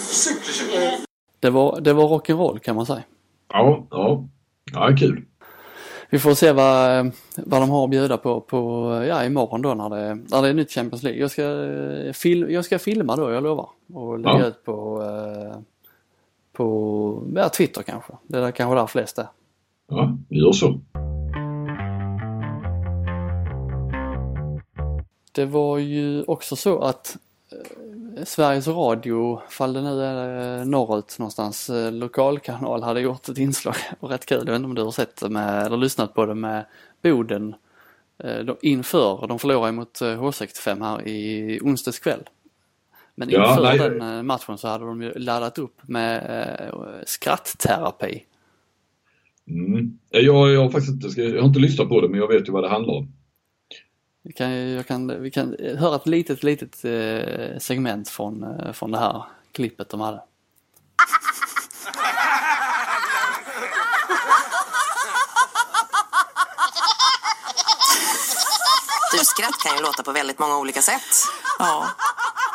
[0.01, 0.39] Sick.
[1.41, 3.03] Det var, det var rock'n'roll kan man säga.
[3.53, 4.25] Ja, ja.
[4.73, 5.25] Ja, kul.
[6.11, 8.59] Vi får se vad, vad de har att bjuda på, på
[9.09, 11.21] ja, imorgon då när det, när det är nytt Champions League.
[11.21, 13.69] Jag ska, eh, fil, jag ska filma då, jag lovar.
[13.95, 14.47] Och lägga Ja.
[14.47, 15.59] ut på, eh,
[16.53, 18.13] på ja, Twitter kanske.
[18.23, 19.27] Det är kanske där flest är.
[19.89, 20.81] Ja, vi gör så.
[25.39, 27.17] Det var ju också så att
[27.53, 33.39] eh, Sveriges Radio, fall det nu är eh, norrut någonstans, eh, lokalkanal hade gjort ett
[33.39, 36.15] inslag, och rätt kul, jag vet inte om du har sett det med, eller lyssnat
[36.15, 36.65] på det med
[37.03, 37.55] Boden
[38.45, 42.21] de- inför, de förlorade mot eh, H65 här i onsdags kväll.
[43.15, 43.79] Men Ja, inför nej.
[43.79, 46.75] den matchen så hade de ju laddat upp med eh,
[47.07, 48.25] skrattterapi.
[49.49, 49.99] Mm.
[50.11, 52.53] Jag, jag, har faktiskt inte, jag har inte lyssnat på det men jag vet ju
[52.53, 53.13] vad det handlar om.
[54.29, 58.91] Vi kan, jag kan, vi kan höra ett litet, litet eh, segment från, eh, från
[58.91, 60.23] det här klippet de hade.
[69.13, 71.03] Du, skratt kan ju låta på väldigt många olika sätt.
[71.59, 71.89] Ja,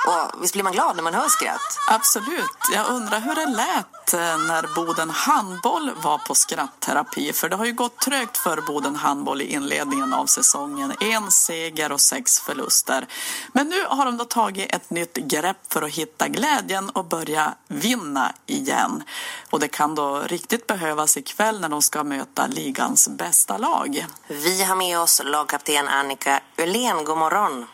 [0.07, 1.79] Och visst blir man glad när man hör skratt?
[1.89, 2.57] absolut.
[2.73, 7.33] Jag undrar hur det lät eh, när Boden Handboll var på skrattterapi.
[7.33, 10.93] För det har ju gått trögt för Boden Handboll i inledningen av säsongen.
[10.99, 13.07] En seger och sex förluster.
[13.51, 17.53] Men nu har de då tagit ett nytt grepp för att hitta glädjen och börja
[17.67, 19.03] vinna igen.
[19.49, 24.05] Och det kan då riktigt behövas ikväll när de ska möta ligans bästa lag.
[24.27, 27.03] Vi har med oss lagkapten Annika Öhlén.
[27.03, 27.65] God morgon.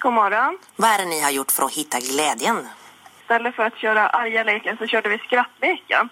[0.00, 0.58] God morgon.
[0.76, 2.68] Vad är det ni har gjort för att hitta glädjen?
[3.20, 6.08] Istället för att köra arga leken så körde vi skrattleken.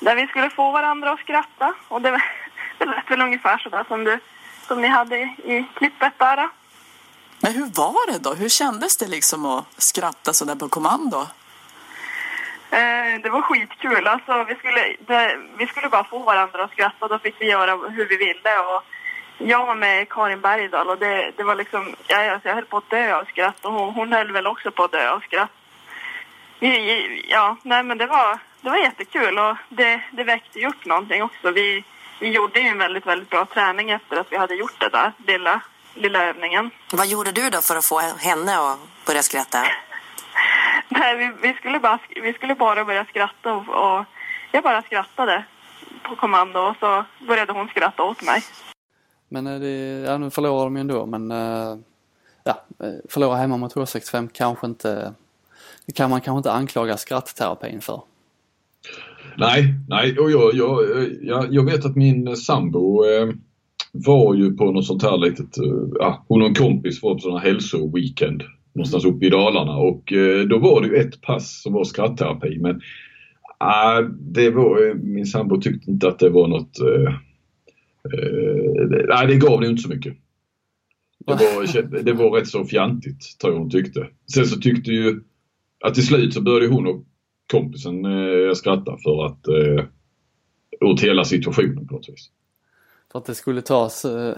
[0.00, 1.74] Där vi skulle få varandra att skratta.
[1.88, 2.10] Och det,
[2.78, 4.18] det lät väl ungefär sådär som, du,
[4.66, 6.48] som ni hade i klippet där.
[7.40, 8.34] Men hur var det då?
[8.34, 11.18] Hur kändes det liksom att skratta sådär på kommando?
[12.70, 14.06] Eh, det var skitkul.
[14.06, 17.08] Alltså, vi, skulle, det, vi skulle bara få varandra att skratta.
[17.08, 18.58] Då fick vi göra hur vi ville.
[18.58, 18.82] Och
[19.44, 22.76] jag var med Karin Bergdahl och det, det var liksom, jag, alltså, jag höll på
[22.76, 25.50] att dö av skratt och hon, hon höll väl också på att dö av skratt.
[27.28, 31.50] Ja, nej men det var, det var jättekul och det, det väckte gjort någonting också.
[31.50, 31.84] Vi,
[32.20, 35.12] vi gjorde ju en väldigt, väldigt bra träning efter att vi hade gjort det där
[35.26, 35.60] lilla,
[35.94, 36.70] lilla övningen.
[36.92, 39.58] Vad gjorde du då för att få henne att börja skratta?
[40.88, 44.04] nej, vi, vi, skulle bara, vi skulle bara börja skratta och, och
[44.50, 45.44] jag bara skrattade
[46.02, 48.42] på kommando och så började hon skratta åt mig.
[49.34, 51.76] Men eh, det, ja, nu förlorar de ju ändå men eh,
[52.44, 55.14] ja, eh, förlora hemma mot H65 kanske inte,
[55.86, 58.00] det kan man kanske inte anklaga skrattterapin för.
[59.38, 60.78] Nej, nej och jag, jag,
[61.22, 63.28] jag, jag vet att min sambo eh,
[63.92, 65.58] var ju på något sånt här litet,
[66.00, 68.42] eh, hon och en kompis var på sån här hälsoweekend
[68.72, 72.58] någonstans uppe i Dalarna och eh, då var det ju ett pass som var skrattterapi
[72.60, 72.76] men
[73.60, 76.78] eh, det var, min sambo tyckte inte att det var något
[78.12, 78.63] Eh,
[79.08, 80.16] nej, det gav det inte så mycket.
[81.26, 84.08] Det var, det var rätt så fjantigt, tror jag hon tyckte.
[84.34, 85.20] Sen så tyckte ju
[85.84, 87.04] att till slut så började hon och
[87.50, 89.84] kompisen eh, skratta för att eh,
[90.80, 92.30] åt hela situationen på något vis.
[93.12, 94.36] För att det skulle tas, eh,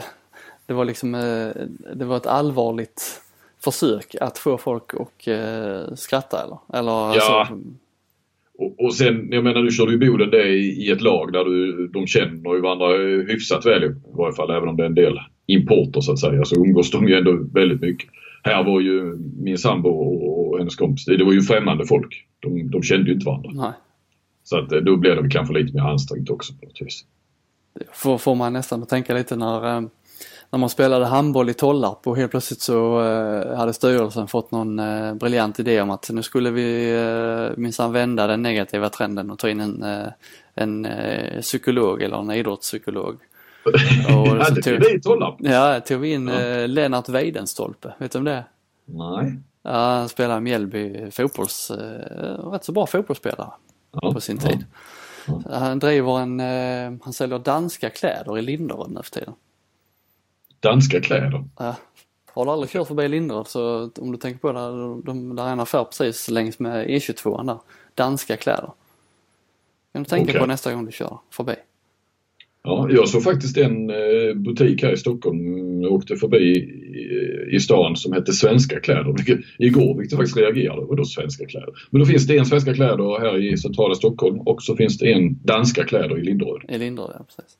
[0.67, 1.53] det var liksom, eh,
[1.95, 3.23] det var ett allvarligt
[3.59, 6.59] försök att få folk att eh, skratta eller?
[6.79, 7.41] eller ja.
[7.41, 7.59] Alltså,
[8.59, 11.45] och, och sen, jag menar nu körde ju Boden det i, i ett lag där
[11.45, 12.89] du, de känner ju varandra
[13.33, 16.45] hyfsat väl i varje fall även om det är en del importer så att säga
[16.45, 18.11] så umgås de ju ändå väldigt mycket.
[18.43, 22.27] Här var ju min sambo och hennes kompis, det var ju främmande folk.
[22.41, 23.51] De, de kände ju inte varandra.
[23.55, 23.73] Nej.
[24.45, 27.05] Så att då blev det kanske lite mer ansträngt också på något vis.
[27.93, 29.83] Får, får man nästan tänka lite när eh,
[30.51, 34.79] när man spelade handboll i Tollarp och helt plötsligt så eh, hade styrelsen fått någon
[34.79, 39.39] eh, briljant idé om att nu skulle vi eh, minsann vända den negativa trenden och
[39.39, 40.07] ta in en, eh,
[40.55, 40.87] en
[41.41, 43.15] psykolog eller en idrottspsykolog.
[44.09, 45.37] Och ja, det tog?
[45.39, 46.67] Ja, tog vi in ja.
[46.67, 48.45] Lennart Weidenstolpe, vet du om det
[48.85, 49.37] Nej.
[49.63, 51.71] Ja, han spelade Mjällby fotbolls,
[52.53, 53.51] rätt så bra fotbollsspelare
[53.93, 54.65] ja, på sin tid.
[55.51, 56.41] Han driver en,
[57.05, 59.35] han säljer danska kläder i Linderöd nu för tiden
[60.61, 61.45] danska kläder.
[61.59, 61.77] Ja.
[62.27, 64.61] Har du aldrig kört förbi Linderöd så om du tänker på det,
[65.07, 67.59] de, där är en affär precis längs med E22 där.
[67.95, 68.71] Danska kläder.
[69.93, 70.41] Kan du tänka okay.
[70.41, 71.55] på nästa gång du kör förbi.
[72.63, 77.61] Ja, jag såg faktiskt en eh, butik här i Stockholm, jag åkte förbi i, i
[77.61, 81.05] stan som hette Svenska kläder vilket, igår, vilket jag faktiskt reagerade över.
[81.05, 81.75] Svenska kläder?
[81.91, 85.13] Men då finns det en Svenska kläder här i centrala Stockholm och så finns det
[85.13, 86.63] en Danska kläder i Linderöd.
[86.69, 87.59] I Linderöd, ja precis.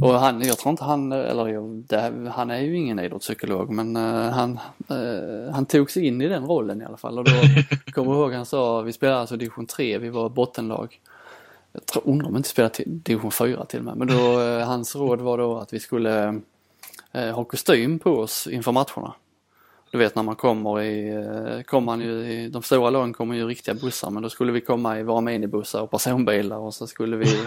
[0.00, 4.30] Och han, jag tror inte han, eller det, han är ju ingen idrottspsykolog men uh,
[4.30, 4.58] han,
[4.90, 7.32] uh, han tog sig in i den rollen i alla fall och då
[7.92, 11.00] kommer jag ihåg han sa, vi spelade alltså division 3, vi var bottenlag.
[11.72, 14.64] Jag tror, undrar om inte spelade till, division 4 till och med men då, uh,
[14.64, 16.40] hans råd var då att vi skulle
[17.34, 19.14] ha kostym på oss inför matcherna.
[19.90, 23.40] Du vet när man kommer i, kommer man ju i, de stora lagen kommer ju
[23.40, 26.86] i riktiga bussar men då skulle vi komma i våra minibussar och personbilar och så
[26.86, 27.38] skulle vi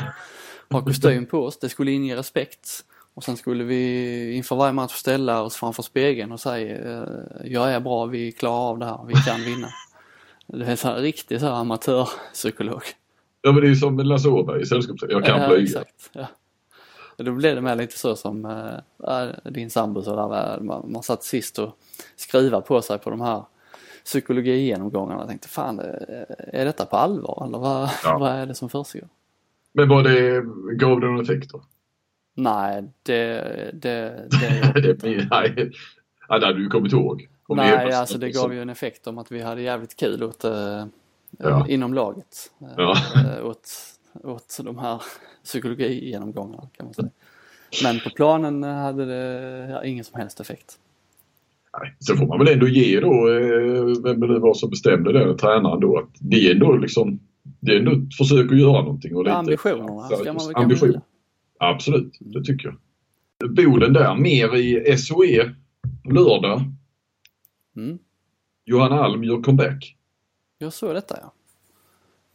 [0.70, 1.60] ha kostym på oss.
[1.60, 2.84] Det skulle inge respekt.
[3.18, 7.08] Och sen skulle vi inför varje match ställa oss framför spegeln och säga eh,
[7.44, 9.68] jag är bra, vi klarar av det här, vi kan vinna.
[10.48, 12.82] Det är så här, riktig så här amatörpsykolog.
[13.42, 15.64] Ja men det är som med Lasse Åberg i Sällskapsresan, jag kan ja, flyga.
[15.64, 16.28] Exakt, ja.
[17.18, 18.46] Då blev det med lite så som
[19.08, 21.78] äh, din sambo så där, man, man satt sist och
[22.16, 23.44] skruva på sig på de här
[24.06, 25.22] psykologigenomgångarna.
[25.22, 25.80] Jag tänkte fan,
[26.38, 28.18] är detta på allvar eller vad, ja.
[28.18, 29.10] vad är det som försiggår?
[29.78, 31.62] Men var det, gav det någon effekt då?
[32.36, 33.42] Nej, det...
[33.74, 35.72] det, det, det nej,
[36.30, 37.28] nej, det hade du kommit ihåg.
[37.48, 40.86] nej, alltså det gav ju en effekt om att vi hade jävligt kul åt, äh,
[41.38, 41.68] ja.
[41.70, 42.52] inom laget.
[42.78, 42.96] Ja.
[43.16, 43.70] Äh, åt,
[44.24, 45.02] åt de här
[45.44, 47.10] psykologigenomgångarna kan man säga.
[47.84, 50.78] Men på planen hade det ja, ingen som helst effekt.
[51.80, 53.26] Nej, så får man väl ändå ge då,
[54.04, 57.20] vem det var som bestämde det, tränaren då, att det är ändå liksom
[57.60, 59.16] det är ändå ett försök att göra någonting.
[59.16, 61.02] Och lite, Ambitionerna ska man väl ambition.
[61.60, 62.76] Absolut, det tycker jag.
[63.56, 65.56] Boden där, mer i SOE
[66.14, 66.62] lördag.
[67.76, 67.98] Mm.
[68.66, 69.96] Johanna Alm gör comeback.
[70.58, 71.34] Jag såg detta ja.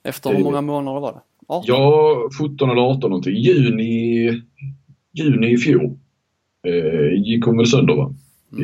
[0.02, 1.20] Efter Det- hur många månader var det?
[1.48, 1.64] 18?
[1.68, 3.35] Ja, 17 eller 18 någonting.
[3.37, 4.42] Juni,
[5.12, 5.98] juni i fjol
[6.66, 8.14] eh, gick hon väl sönder va?
[8.58, 8.62] I,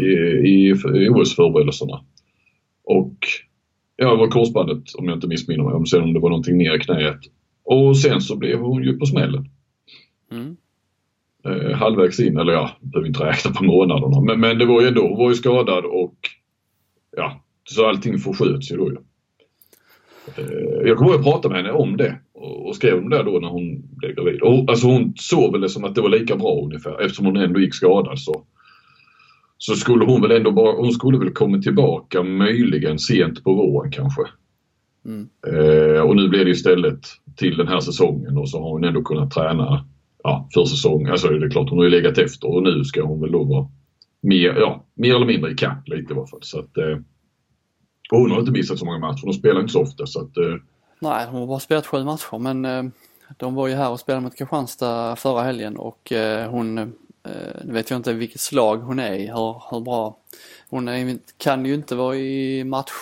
[0.48, 0.68] i,
[1.04, 2.04] i OS-förberedelserna.
[2.84, 3.16] Och
[4.00, 5.74] ja, det var korsbandet om jag inte missminner mig.
[5.74, 7.20] Om sen om det var någonting mer i knäet.
[7.64, 9.48] Och sen så blev hon ju på smällen.
[10.32, 10.56] Mm.
[11.44, 14.20] Eh, halvvägs in, eller ja, behöver inte räkna på månaderna.
[14.20, 16.14] Men, men det var ju ändå, hon var ju skadad och
[17.16, 18.96] ja, så allting försköts ju då ju.
[20.36, 23.22] Eh, jag kommer ihåg att prata med henne om det och, och skrev om det
[23.22, 24.40] då när hon blev gravid.
[24.42, 27.36] Och, alltså hon såg väl det som att det var lika bra ungefär eftersom hon
[27.36, 28.44] ändå gick skadad så.
[29.58, 33.90] Så skulle hon väl ändå bara, hon skulle väl komma tillbaka möjligen sent på våren
[33.90, 34.22] kanske.
[35.04, 35.28] Mm.
[35.46, 37.00] Eh, och nu blir det istället
[37.36, 39.84] till den här säsongen och så har hon ändå kunnat träna
[40.22, 41.06] ja, för säsong.
[41.06, 43.44] Alltså det är klart hon har ju legat efter och nu ska hon väl då
[43.44, 43.68] vara
[44.20, 46.40] mer, ja, mer eller mindre i kapp lite i alla fall.
[46.42, 46.98] Så att, eh,
[48.10, 49.22] och hon har inte missat så många matcher.
[49.24, 50.54] Hon spelar inte så ofta så att eh,
[51.00, 52.92] Nej, de har bara spelat sju matcher men
[53.36, 56.12] de var ju här och spelade mot Kristianstad förra helgen och
[56.50, 56.92] hon,
[57.64, 60.16] nu vet jag inte vilket slag hon är i, hur, hur bra.
[60.70, 62.92] Hon är, kan ju inte vara i match,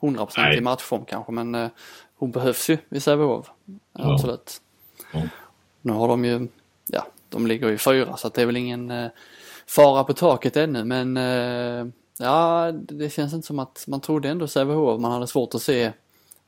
[0.00, 0.58] 100% Nej.
[0.58, 1.68] i matchform kanske men eh,
[2.16, 3.50] hon behövs ju i Sävehof.
[3.92, 4.14] Ja.
[4.14, 4.60] Absolut.
[5.12, 5.22] Ja.
[5.82, 6.48] Nu har de ju,
[6.86, 9.10] ja, de ligger ju fyra så det är väl ingen eh,
[9.66, 11.86] fara på taket ännu men eh,
[12.18, 15.92] ja, det känns inte som att man trodde ändå Sävehof, man hade svårt att se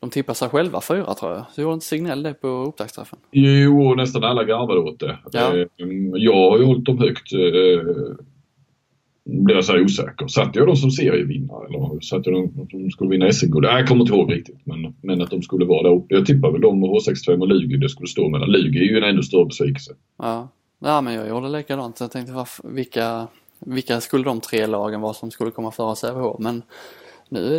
[0.01, 1.45] de tippar sig själva fyra tror jag.
[1.55, 3.19] Så gjorde inte Signell det på upptaktsträffen?
[3.31, 5.19] Jo, nästan alla garvade åt det.
[5.33, 5.57] Ja.
[5.57, 5.67] Eh,
[6.15, 7.33] Jag har ju hållit dem högt.
[7.33, 8.19] Eh,
[9.25, 10.27] blir jag så här osäker.
[10.29, 13.65] Satte jag dem som serievinnare eller satte jag dem att de skulle vinna SM-guld?
[13.67, 14.61] Jag kommer inte ihåg riktigt.
[14.65, 16.15] Men, men att de skulle vara där uppe.
[16.15, 18.51] Jag tippar väl dem och H65 och Lugi det skulle stå mellan.
[18.51, 19.95] Lugi är ju en ännu större besvikelse.
[20.19, 20.49] Ja.
[20.79, 22.01] ja, men jag gjorde likadant.
[22.01, 23.27] Jag tänkte varför, vilka,
[23.61, 26.37] vilka skulle de tre lagen vara som skulle komma före Sävehof?
[26.41, 26.63] Men
[27.29, 27.59] nu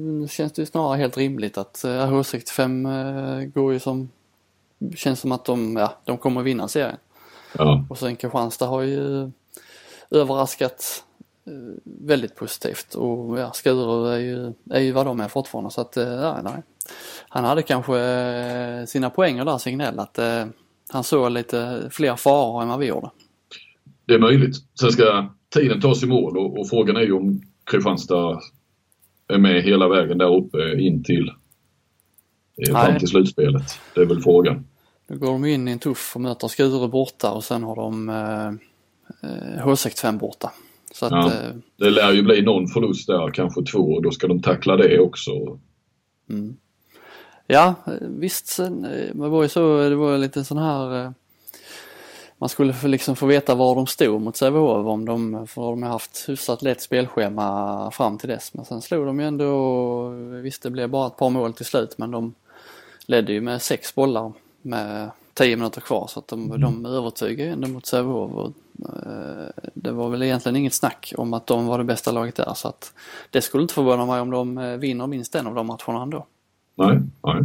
[0.00, 4.10] nu känns det ju snarare helt rimligt att eh, H65 eh, går ju som,
[4.96, 6.96] känns som att de, ja, de kommer vinna serien.
[7.58, 7.86] Ja.
[7.90, 9.30] Och sen Kristianstad har ju
[10.10, 11.04] överraskat
[11.46, 11.52] eh,
[11.84, 15.96] väldigt positivt och ja, Skuru är ju, är ju vad de är fortfarande så att,
[15.96, 16.62] eh, ja, nej.
[17.28, 20.44] Han hade kanske eh, sina poänger där Signell att eh,
[20.88, 23.10] han såg lite fler faror än vad vi gjorde.
[24.06, 24.56] Det är möjligt.
[24.80, 28.40] Sen ska tiden tas i mål och, och frågan är ju om Kristianstad
[29.28, 31.30] är med hela vägen där uppe in till
[32.68, 33.62] eh, fram till slutspelet.
[33.94, 34.66] Det är väl frågan.
[35.08, 38.08] Nu går de in i en tuff och möter Skuru borta och sen har de
[38.08, 38.46] eh,
[39.30, 40.52] eh, H65 borta.
[40.94, 41.26] Så att, Ja.
[41.32, 44.76] eh, Det lär ju bli någon förlust där, kanske två, och då ska de tackla
[44.76, 45.30] det också.
[46.30, 46.56] Mm.
[47.46, 48.58] Ja, eh, visst.
[48.58, 51.10] eh, Det var ju så, det var lite sån här eh,
[52.38, 55.90] man skulle liksom få veta var de stod mot Sävehof om de, för de har
[55.90, 58.54] haft hyfsat lätt spelschema fram till dess.
[58.54, 60.08] Men sen slog de ju ändå,
[60.42, 62.34] visst det blev bara ett par mål till slut men de
[63.06, 67.68] ledde ju med sex bollar med tio minuter kvar så att de, de övertygade ändå
[67.68, 68.32] mot Sävehof.
[68.32, 68.52] Och,
[69.06, 72.54] eh, det var väl egentligen inget snack om att de var det bästa laget där
[72.54, 72.92] så att
[73.30, 76.26] det skulle inte förvåna mig om de eh, vinner minst en av de matcherna ändå.
[76.74, 77.42] Nej, nej.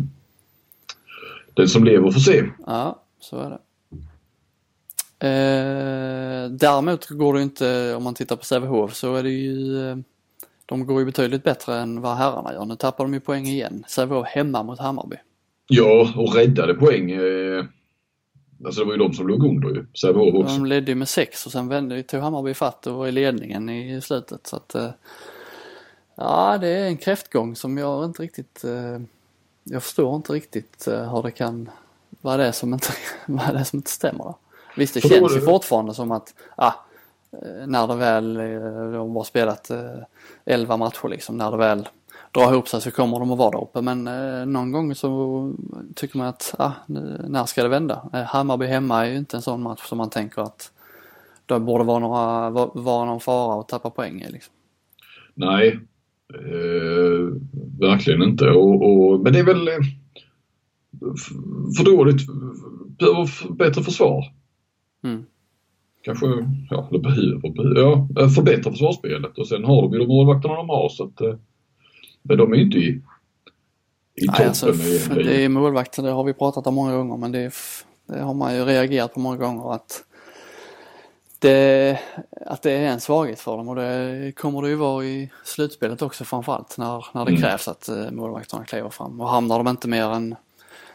[1.53, 2.43] Den som lever får se.
[2.65, 3.59] Ja, så är det.
[5.21, 9.97] Eh, däremot går det inte, om man tittar på Sävehof så är det ju, eh,
[10.65, 12.65] de går ju betydligt bättre än vad herrarna gör.
[12.65, 13.83] Nu tappar de ju poäng igen.
[13.87, 15.15] Sävehof hemma mot Hammarby.
[15.67, 17.11] Ja, och räddade poäng.
[17.11, 17.65] Eh,
[18.65, 19.85] alltså det var ju de som låg under ju.
[20.01, 20.55] Sävehof också.
[20.55, 23.69] De ledde ju med sex och sen vände, tog Hammarby fatt och var i ledningen
[23.69, 24.47] i slutet.
[24.47, 24.89] Så att, eh,
[26.15, 29.01] ja det är en kräftgång som jag inte riktigt, eh,
[29.63, 31.69] jag förstår inte riktigt eh, hur det kan,
[32.21, 32.87] vad det är som inte,
[33.25, 34.23] vad det är som inte stämmer.
[34.23, 34.35] Där.
[34.77, 36.73] Visst det känns ju fortfarande som att, ah,
[37.31, 39.79] eh, när det väl, eh, de har spelat eh,
[40.45, 41.87] 11 matcher liksom, när det väl
[42.31, 43.81] drar ihop sig så kommer de att vara där uppe.
[43.81, 45.53] Men eh, någon gång så
[45.95, 46.71] tycker man att, ah,
[47.27, 48.09] när ska det vända?
[48.13, 50.71] Eh, Hammarby hemma är ju inte en sån match som man tänker att
[51.45, 54.53] det borde vara, några, vara, någon fara att tappa poäng i liksom.
[55.33, 55.79] Nej,
[56.33, 57.35] eh,
[57.79, 58.49] verkligen inte.
[58.49, 59.73] Och, och, men det är väl eh,
[61.77, 62.21] för dåligt.
[62.99, 64.23] Behöver bättre försvar.
[65.03, 65.25] Mm.
[66.03, 66.25] Kanske,
[66.69, 69.37] ja, eller behöver, ja, förbättra försvarsspelet.
[69.37, 70.89] Och sen har de ju de målvakterna de har.
[70.89, 71.35] Så att, eh,
[72.21, 73.01] men de är ju inte i,
[74.15, 74.35] i toppen.
[74.39, 77.31] Nej, alltså, i- f- det är målvakter, det har vi pratat om många gånger men
[77.31, 77.53] det, är,
[78.07, 80.03] det har man ju reagerat på många gånger att
[81.39, 81.99] det,
[82.45, 86.01] att det är en svaghet för dem och det kommer det ju vara i slutspelet
[86.01, 87.41] också framförallt när, när det Mm.
[87.41, 90.35] krävs att eh, målvakterna kliver fram och hamnar de inte mer än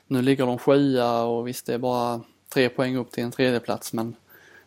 [0.07, 3.93] nu ligger de sjua och visst det är bara tre poäng upp till en tredjeplats
[3.93, 4.17] men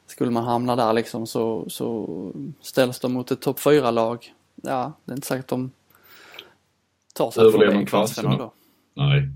[0.07, 2.09] skulle man hamna där liksom så, så
[2.61, 5.71] ställs de mot ett topp fyra lag Ja, det är inte säkert de
[7.15, 8.53] tar sig Överlever förbi kvartsfinal då.
[8.93, 9.29] Nej.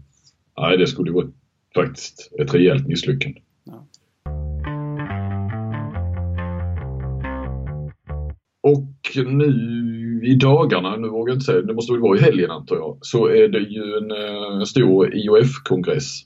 [0.58, 1.28] Nej, det skulle vara
[1.76, 3.42] faktiskt ett rejält misslyckande.
[8.62, 12.52] Och nu i dagarna, nu vågar jag inte säga, det måste väl vara i helgen
[12.52, 16.22] antar jag, så är det ju en, eh, en stor IOF-kongress.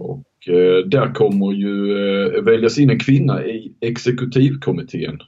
[0.00, 1.96] Och eh, där kommer ju
[2.36, 5.18] eh, väljas in en kvinna i exekutivkommittén.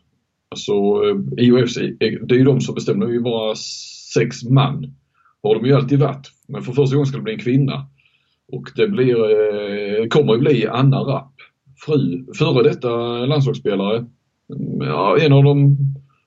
[0.50, 1.10] Alltså eh,
[1.46, 3.54] eh, det är ju de som bestämmer, det är ju bara
[4.14, 4.94] sex man.
[5.42, 6.30] Har de ju alltid varit.
[6.48, 7.86] Men för första gången ska det bli en kvinna.
[8.52, 11.32] Och det blir, eh, kommer ju bli Anna Rapp.
[11.86, 12.88] Fru, före detta
[13.26, 14.06] landslagsspelare.
[14.80, 15.76] Ja, en av dem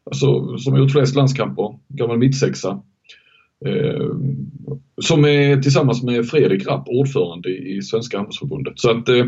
[0.06, 1.80] alltså, som har gjort flest landskamper.
[1.88, 2.82] Gammal mittsexa.
[3.66, 4.10] Eh,
[5.02, 8.80] som är tillsammans med Fredrik Rapp ordförande i Svenska handbollsförbundet.
[8.80, 9.26] Så att eh,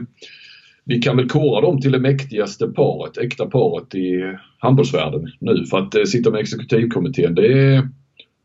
[0.84, 5.66] vi kan väl kora dem till det mäktigaste paret, äkta paret i handbollsvärlden nu.
[5.66, 7.90] För att eh, sitta med exekutivkommittén det är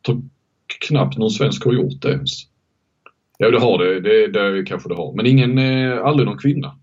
[0.06, 0.22] tror
[0.88, 2.30] knappt någon svensk har gjort det ens.
[3.38, 5.12] Ja det har det, det, det kanske det har.
[5.12, 6.78] Men ingen, eh, aldrig någon kvinna.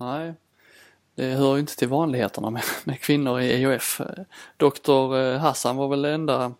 [0.00, 0.34] Nej,
[1.14, 4.00] det hör ju inte till vanligheterna med, med kvinnor i EOF.
[4.00, 4.24] Eh,
[4.56, 6.54] doktor eh, Hassan var väl enda,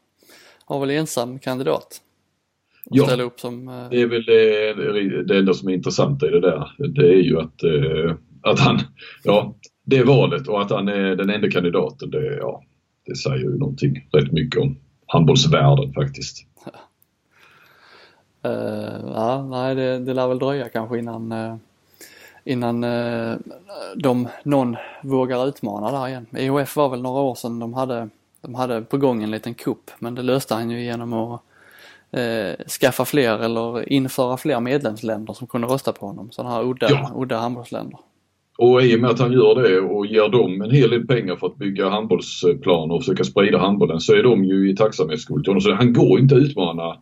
[0.72, 2.00] var väl ensam kandidat.
[2.84, 3.04] Ja.
[3.04, 6.40] ställa upp som, eh, Det är väl det, det enda som är intressant i det
[6.40, 6.88] där.
[6.88, 8.78] Det är ju att, eh, att han,
[9.24, 9.54] ja,
[9.84, 12.10] det valet och att han är den enda kandidaten.
[12.10, 12.62] Det, ja,
[13.06, 16.46] det säger ju någonting rätt mycket om handbollsvärlden faktiskt.
[18.44, 21.56] Eh, ja, nej det, det lär väl dröja kanske innan, eh,
[22.44, 23.36] innan uh,
[23.96, 26.26] de, någon vågar utmana där igen.
[26.32, 28.08] EOF var väl några år sedan de hade,
[28.42, 31.42] de hade på gång en liten kupp men det löste han ju genom att
[32.10, 36.30] eh, skaffa fler eller införa fler medlemsländer som kunde rösta på honom.
[36.30, 37.12] Sådana här udda, Ja.
[37.16, 37.98] udda handbollsländer.
[38.58, 41.36] Och i och med att han gör det och ger dem en hel del pengar
[41.36, 45.50] för att bygga handbollsplaner och försöka sprida handbollen så är de ju i tacksamhetsskuld till
[45.50, 45.60] honom.
[45.60, 46.96] Så han går inte att utmana.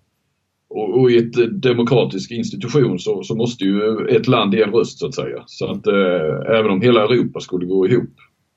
[0.71, 4.99] Och, och i ett demokratisk institution så, så måste ju ett land ge en röst
[4.99, 5.43] så att säga.
[5.47, 8.11] Så att eh, även om hela Europa skulle gå ihop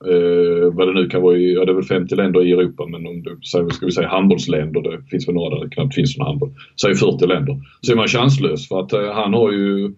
[0.07, 2.85] eh, vad det nu kan vara, i, ja det är väl 50 länder i Europa
[2.85, 5.95] men om du säger, ska vi säga handbollsländer, det finns väl några där det knappt
[5.95, 6.53] finns någon handboll.
[6.81, 7.61] Säg 40 länder.
[7.81, 9.93] Så är man chanslös för att eh, han har ju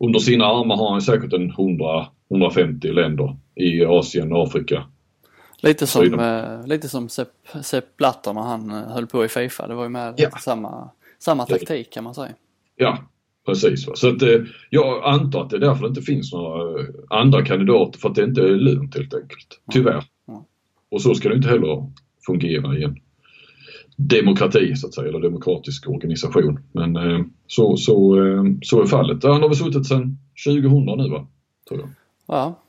[0.00, 4.84] under sina armar har han säkert en 100-150 länder i Asien och Afrika.
[5.62, 7.28] Lite som, eh, lite som Sepp,
[7.62, 9.66] Sepp Blatter när han eh, höll på i Fifa.
[9.66, 10.30] Det var ju med Ja.
[10.30, 12.32] samma, samma taktik kan man säga.
[12.76, 12.98] Ja,
[13.48, 13.86] precis.
[13.88, 13.92] Va?
[13.96, 14.40] Så att, eh,
[14.70, 18.14] jag antar att det är därför det inte finns några eh, andra kandidater för att
[18.14, 19.60] det inte är lönt helt enkelt.
[19.72, 20.04] Tyvärr.
[20.90, 21.92] Och så ska det inte heller
[22.26, 22.96] fungera i en
[23.96, 26.60] demokrati så att säga, eller demokratisk organisation.
[26.72, 28.16] Men eh, så, så,
[28.62, 29.24] så är fallet.
[29.24, 31.26] Han har väl suttit sedan 2000 nu va?
[31.68, 31.88] Tror jag.
[32.26, 32.62] Ja,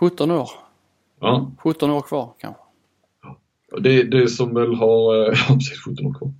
[0.00, 0.48] 17 år.
[1.20, 2.60] Ja, 17 år kvar kanske.
[3.80, 6.32] Det, det som väl har, eh, ja precis 17 år kvar.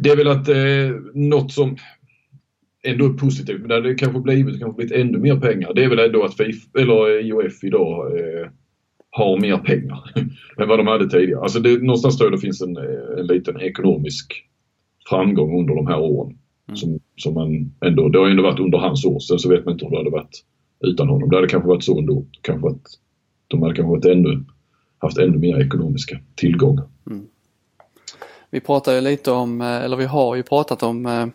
[0.00, 1.76] Det är väl att eh, något som
[2.82, 5.74] ändå positivt, men det hade kanske blivit, kanske blivit ännu mer pengar.
[5.74, 8.46] Det är väl ändå att FIF, eller IOF idag eh,
[9.10, 10.12] har mer pengar
[10.58, 11.40] än vad de hade tidigare.
[11.40, 14.44] Alltså det, någonstans tror jag det finns en, eh, en liten ekonomisk
[15.08, 16.38] framgång under de här åren.
[16.74, 19.72] Som, som man ändå, det har ändå varit under hans år, sen så vet man
[19.72, 20.44] inte hur det hade varit
[20.80, 21.30] utan honom.
[21.30, 22.24] Det hade kanske varit så ändå.
[22.40, 22.82] Kanske att
[23.48, 24.44] de hade kanske varit ännu,
[24.98, 26.84] haft ännu mer ekonomiska tillgångar.
[28.50, 31.26] Vi pratar ju lite om, eh, eller vi har ju pratat om, eh,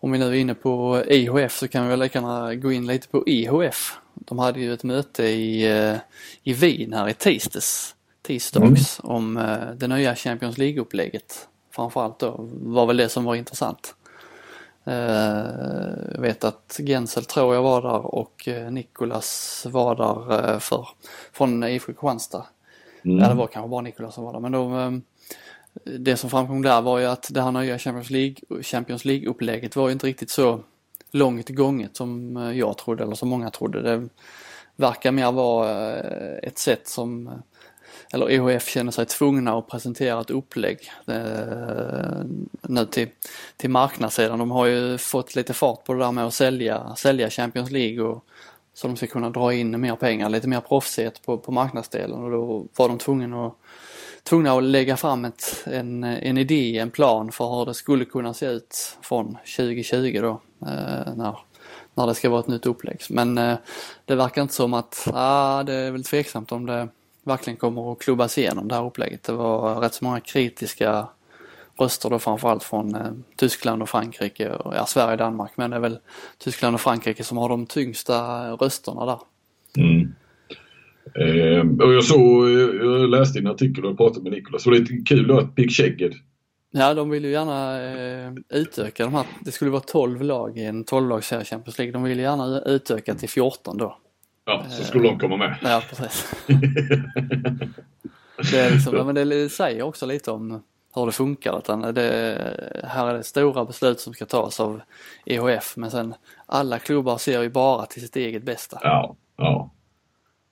[0.00, 2.86] om vi nu är inne på IHF så kan vi väl lika gärna gå in
[2.86, 3.98] lite på IHF.
[4.14, 5.96] De hade ju ett möte i, eh,
[6.42, 11.48] i Wien här i tisdags, tisdags om eh, det nya Champions League-upplägget.
[11.70, 13.94] Framförallt då var väl det som var intressant.
[14.84, 14.94] Eh,
[16.14, 20.88] Jag vet att Gensel tror jag var där och Nikolas var där för,
[21.32, 22.46] från IFK Kristianstad.
[23.04, 23.18] Mm.
[23.18, 25.02] Ja, det var kanske bara Nikolas som var där men de,
[25.84, 29.88] det som framkom där var ju att det här nya Champions League, Champions League-upplägget var
[29.88, 30.60] ju inte riktigt så
[31.10, 33.82] långt gånget som eh, jag trodde eller som många trodde.
[33.82, 34.08] Det
[34.76, 37.32] verkar mer vara eh, ett sätt som eh,
[38.12, 42.24] eller EHF känner sig tvungna att presentera ett upplägg eh,
[42.62, 43.08] nu till,
[43.56, 44.38] till marknadssidan.
[44.38, 48.02] De har ju fått lite fart på det där med att sälja, sälja Champions League
[48.02, 48.24] och
[48.74, 52.30] så de ska kunna dra in mer pengar, lite mer proffsighet på, på marknadsdelen och
[52.30, 53.54] då var de tvungna att,
[54.22, 58.34] tvungna att lägga fram ett, en, en idé, en plan för hur det skulle kunna
[58.34, 61.38] se ut från 2020 då eh, när,
[61.94, 63.00] när det ska vara ett nytt upplägg.
[63.10, 63.58] Men eh,
[64.04, 66.88] det verkar inte som att, ah, det är väl tveksamt om det
[67.22, 69.22] verkligen kommer att klubbas igenom det här upplägget.
[69.22, 71.08] Det var rätt så många kritiska
[71.78, 75.76] röster då framförallt från eh, Tyskland och Frankrike och ja, Sverige och Danmark men det
[75.76, 75.98] är väl
[76.38, 79.18] Tyskland och Frankrike som har de tyngsta rösterna där.
[79.76, 80.14] Mm.
[81.14, 85.06] Eh, och jag såg, jag läste en artikel och pratade med Nikolas så det är
[85.06, 86.14] kul då att Pick Chegged
[86.72, 89.26] Ja, de vill ju gärna eh, utöka de här.
[89.40, 91.92] Det skulle vara 12 lag i en 12-lagsserie Champions League.
[91.92, 93.96] De vill ju gärna utöka till 14 då.
[94.44, 95.56] Ja, så skulle de komma med.
[95.62, 96.34] Ja, precis.
[98.50, 100.62] det, är liksom, men det säger också lite om
[100.94, 101.58] hur det funkar.
[101.58, 102.38] Utan det,
[102.84, 104.80] här är det stora beslut som ska tas av
[105.26, 106.14] EHF men sen
[106.46, 108.78] alla klubbar ser ju bara till sitt eget bästa.
[108.82, 109.70] Ja, ja.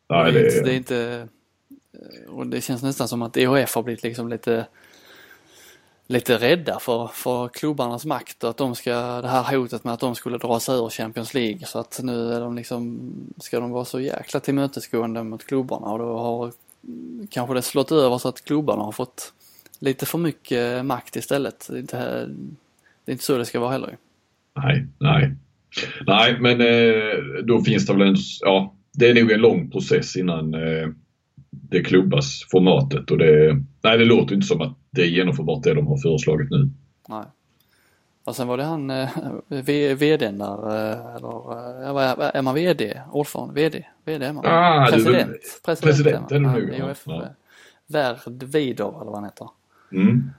[0.09, 1.28] Nej, det, är, det är inte...
[2.28, 4.66] Och det känns nästan som att EHF har blivit liksom lite
[6.11, 10.00] lite rädda för, för klubbarnas makt och att de ska, det här hotet med att
[10.00, 13.70] de skulle dra sig ur Champions League så att nu är de liksom, ska de
[13.70, 16.52] vara så jäkla tillmötesgående mot klubbarna och då har
[17.30, 19.32] kanske det slått över så att klubbarna har fått
[19.78, 21.66] lite för mycket makt istället.
[21.70, 22.26] Det är inte,
[23.04, 23.96] det är inte så det ska vara heller.
[24.56, 25.34] Nej, nej.
[26.06, 30.16] Nej, men eh, då finns det väl en, ja, det är nog en lång process
[30.16, 30.88] innan eh,
[31.51, 35.74] det klubbas formatet och det, nej det låter inte som att det är genomförbart det
[35.74, 36.70] de har föreslagit nu.
[37.09, 37.24] Nej.
[38.24, 39.09] Och sen var det han eh,
[39.94, 43.01] VDn där, eh, eller är man VD?
[43.12, 43.55] Ordförande?
[43.55, 43.84] VD?
[44.05, 44.46] VD är man?
[44.46, 45.30] Ah, president.
[45.30, 46.94] Du, president, president är det nu.
[47.07, 47.24] Ja.
[47.86, 49.49] Värd Vidor eller vad han heter.
[49.92, 50.30] Mm.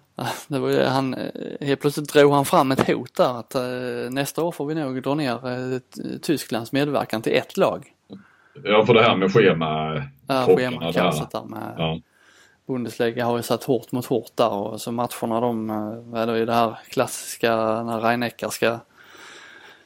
[0.48, 1.16] Det var, han,
[1.62, 3.56] helt plötsligt drog han fram ett hot där att
[4.14, 5.80] nästa år får vi nog dra ner
[6.20, 7.94] Tysklands medverkan till ett lag.
[8.64, 10.04] Ja, för det här med schema...
[10.28, 12.00] Ja, schemakaoset där med ja.
[12.68, 15.70] Bundesliga har ju satt hårt mot hårt där och så matcherna de,
[16.16, 18.80] är det det här klassiska när Reinecker ska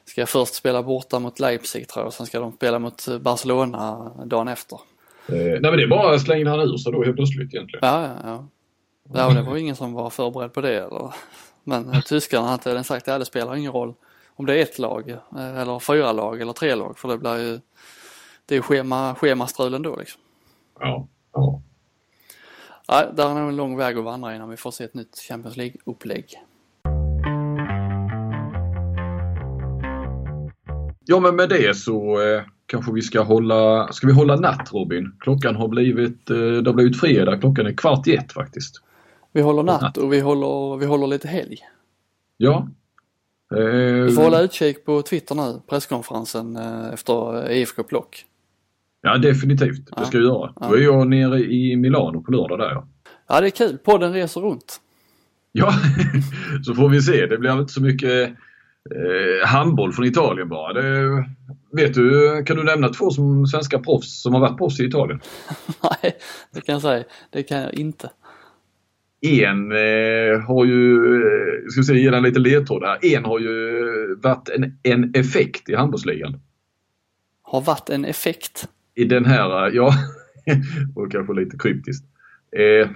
[0.06, 4.12] ska först spela borta mot Leipzig tror jag och sen ska de spela mot Barcelona
[4.26, 4.80] dagen efter.
[5.28, 7.88] Eh, nej men det är bara slängde han ur sig då helt plötsligt egentligen.
[7.88, 8.48] Ja, ja, ja.
[9.14, 10.78] Ja, det var ingen som var förberedd på det.
[10.78, 11.14] Eller.
[11.64, 13.94] Men tyskarna hade sagt att det spelar ingen roll
[14.36, 17.38] om det är ett lag eh, eller fyra lag eller tre lag för det blir
[17.38, 17.60] ju
[18.46, 20.22] det är schema, schemastrul ändå liksom.
[20.80, 21.62] Ja, ja.
[22.88, 25.18] Ja, där är nog en lång väg att vandra innan vi får se ett nytt
[25.18, 26.26] Champions League-upplägg.
[31.06, 35.16] Ja men med det så eh, kanske vi ska hålla, ska vi hålla natt Robin?
[35.20, 38.76] Klockan har blivit, eh, det har blivit fredag, klockan är kvart i ett faktiskt.
[39.32, 41.58] Vi håller natt och vi håller, vi håller lite helg.
[42.38, 42.68] Ja.
[43.56, 48.26] Eh, vi får hålla utkik på Twitter nu, presskonferensen eh, efter IFK Plock.
[49.06, 50.54] Ja definitivt, det ska vi göra.
[50.60, 50.68] Ja.
[50.68, 52.88] Då är jag nere i Milano på lördag där ja.
[53.28, 54.80] Ja det är kul, podden reser runt.
[55.52, 55.74] Ja,
[56.66, 57.26] så får vi se.
[57.26, 60.74] Det blir inte så mycket eh, handboll från Italien bara.
[60.74, 61.26] Det,
[61.72, 65.20] vet du, kan du nämna två som svenska proffs som har varit proffs i Italien?
[65.84, 66.18] Nej,
[66.54, 67.04] det kan jag säga.
[67.30, 68.10] Det kan jag inte.
[69.22, 73.16] En eh, har ju, eh, ska vi se, ge den lite ledtråd här.
[73.16, 76.40] En har ju varit en, en effekt i handbollsligan.
[77.42, 78.68] Har varit en effekt?
[78.96, 79.94] I den här, ja,
[80.96, 82.06] och kanske lite kryptiskt.
[82.52, 82.90] Eh,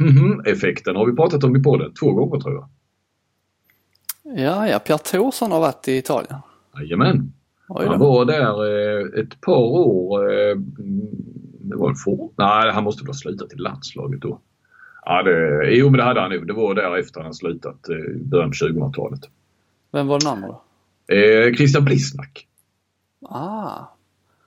[0.52, 2.70] effekten har vi pratat om i podden två gånger tror jag.
[4.38, 6.40] Ja, ja, Pierre Thorsson har varit i Italien.
[6.76, 7.34] Jajamän.
[7.68, 10.32] Han var där eh, ett par år.
[10.32, 10.56] Eh,
[11.60, 12.30] det var för...
[12.38, 14.40] Nej, han måste väl ha slutat i landslaget då.
[15.06, 16.48] Ja, det, jo, men det hade han nog.
[16.48, 19.20] Det var där efter han slutat eh, början på 2000-talet.
[19.92, 20.62] Vem var den andra då?
[21.16, 22.48] Eh, Christian Blisnak.
[23.30, 23.86] Ah,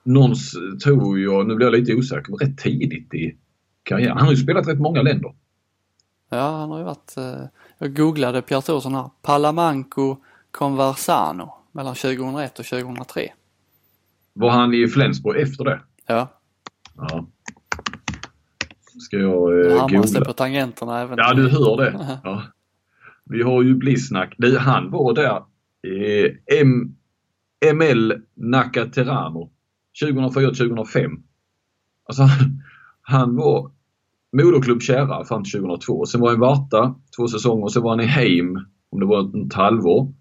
[0.03, 0.51] någons
[0.83, 3.35] tror jag, nu blir jag lite osäker, men rätt tidigt i
[3.83, 4.17] karriären.
[4.17, 5.33] Han har ju spelat rätt många länder.
[6.29, 7.43] Ja, han har ju varit, eh,
[7.77, 10.17] jag googlade Pierre Thorsson här, Palamanco
[10.51, 13.29] Conversano mellan 2001 och 2003.
[14.33, 15.79] Var han i Flensburg efter det?
[16.07, 16.27] Ja.
[16.97, 17.25] Ja.
[18.99, 20.19] Ska jag eh, googla?
[20.19, 21.17] det på tangenterna även.
[21.17, 22.19] Ja, du hör det.
[22.23, 22.43] Ja.
[23.25, 24.35] Vi har ju Blisnak.
[24.59, 25.43] Han var där
[25.87, 26.95] eh, M
[27.73, 29.51] ML Nakateramo
[30.01, 31.21] 2004-2005.
[32.05, 32.23] Alltså
[33.01, 33.71] han var
[34.31, 36.05] moderklubb Kärra fram till 2002.
[36.05, 39.45] Sen var han i Varta två säsonger sen var han i Heim om det var
[39.45, 40.13] ett halvår.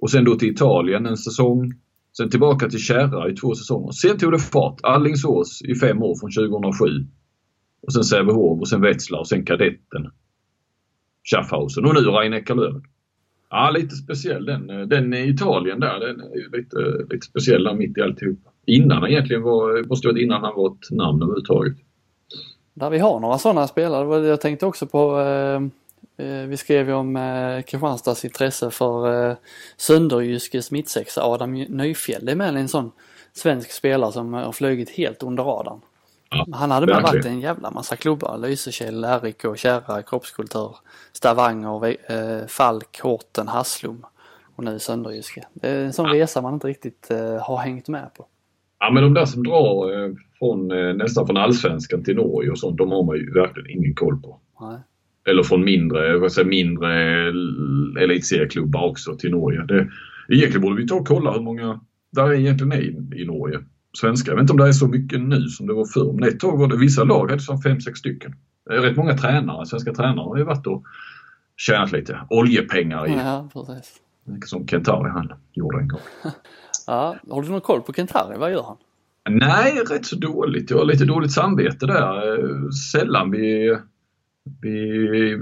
[0.00, 1.72] Och sen då till Italien en säsong.
[2.16, 3.92] Sen tillbaka till Kärra i två säsonger.
[3.92, 4.80] Sen tog det fart.
[4.82, 7.06] Allingsås i fem år från 2007.
[7.82, 10.10] Och sen Sävehof och sen Wetzlar och sen Kadetten.
[11.24, 12.82] Schaffhausen och nu Reine Löven.
[13.50, 14.88] Ja, lite speciell den.
[14.88, 18.50] Den i Italien där, den är lite, lite speciell där mitt i alltihopa.
[18.68, 21.76] Innan han egentligen var, måste varit innan han var ett namn överhuvudtaget.
[22.74, 24.26] Där vi har några sådana spelare.
[24.26, 25.62] Jag tänkte också på eh,
[26.26, 29.36] eh, vi skrev ju om eh, Kristianstads intresse för eh,
[29.76, 32.24] Sönderjyskes mittsexa Adam Nyfjäll.
[32.26, 32.92] Det är med en sån
[33.32, 35.80] svensk spelare som har flugit helt under radarn.
[36.30, 37.14] Ja, Han hade bara verkligen.
[37.22, 38.38] varit en jävla massa klubbar.
[38.38, 40.76] Lysekil, RIK, Kärra, Kroppskultur,
[41.12, 44.06] Stavanger, eh, Falk, Horten, Haslum
[44.56, 45.46] och nu Sönderjyske.
[45.52, 48.26] Det är en sån resa man inte riktigt eh, har hängt med på.
[48.80, 52.58] Ja men de där som drar eh, från, eh, nästan från allsvenskan till Norge och
[52.58, 54.40] sånt, de har man ju verkligen ingen koll på.
[54.60, 54.78] Nej.
[55.30, 59.64] Eller från mindre, vad säger, mindre eh, elitserieklubbar också till Norge.
[59.64, 59.88] Det,
[60.28, 61.80] egentligen borde vi ta och kolla hur många
[62.12, 63.60] där egentligen är i, i Norge.
[63.92, 64.30] Svenska.
[64.30, 66.12] Jag vet inte om det är så mycket nu som det var förr.
[66.12, 68.34] Men ett tag var det vissa lag hade som fem sex stycken.
[68.70, 70.84] Rätt många tränare, svenska tränare har ju varit och
[71.56, 73.12] tjänat lite oljepengar i.
[73.12, 74.00] Ja, precis.
[74.44, 76.00] Som Kentari han gjorde en gång.
[76.88, 78.38] Ja, har du någon koll på Kentari?
[78.38, 78.76] Vad gör han?
[79.38, 80.70] Nej, rätt så dåligt.
[80.70, 82.70] Jag har lite dåligt samvete där.
[82.92, 83.76] Sällan vi,
[84.62, 84.78] vi,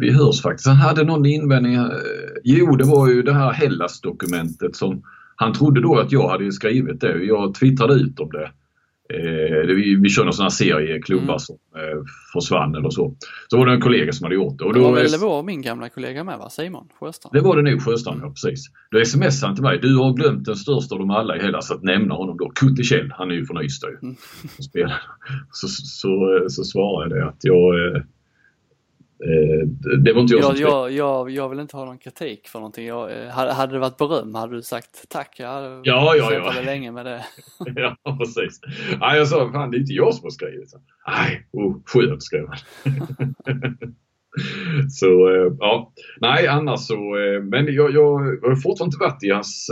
[0.01, 0.67] vi hörs faktiskt.
[0.67, 1.79] Han hade någon invändning.
[2.45, 5.03] Jo, det var ju det här Hellas-dokumentet som
[5.37, 7.25] han trodde då att jag hade skrivit det.
[7.25, 8.51] Jag twittrade ut om det.
[9.15, 12.03] Eh, det- vi, vi kör någon sån här serie klubbar som eh,
[12.33, 13.15] försvann eller så.
[13.49, 14.65] Så var det en kollega som hade gjort det.
[14.65, 16.51] Och Det då, var väl min gamla kollega med va?
[16.51, 17.35] Simon Sjöstrand?
[17.35, 18.65] det var det nog Sjöstrand, ja precis.
[18.91, 19.79] Då smsade han till mig.
[19.83, 22.49] Du har glömt den största av dem alla i Hellas att nämna honom då.
[22.51, 23.97] Kutti Kjell, han är ju från Ystad ju.
[24.01, 25.01] som spelar.
[25.51, 28.03] Så, så, så svarade jag det att jag...
[29.25, 29.67] Eh,
[30.05, 30.69] det var inte jag, som Jag, skrev.
[30.69, 32.87] jag, jag, jag vill inte ha någon kritik för någonting.
[32.87, 35.37] Jag, eh, hade det varit beröm hade du sagt tack.
[35.39, 36.63] Jag hade Ja, ja, ja.
[36.65, 37.25] länge med det.
[37.77, 38.61] ja, precis.
[39.01, 40.73] Nej, jag sa fan det är inte jag som har skrivit.
[41.07, 42.59] Nej, oh, skönt skrev han.
[44.91, 46.97] så eh, ja, nej annars så,
[47.43, 49.71] men jag, jag, har fortfarande inte varit i hans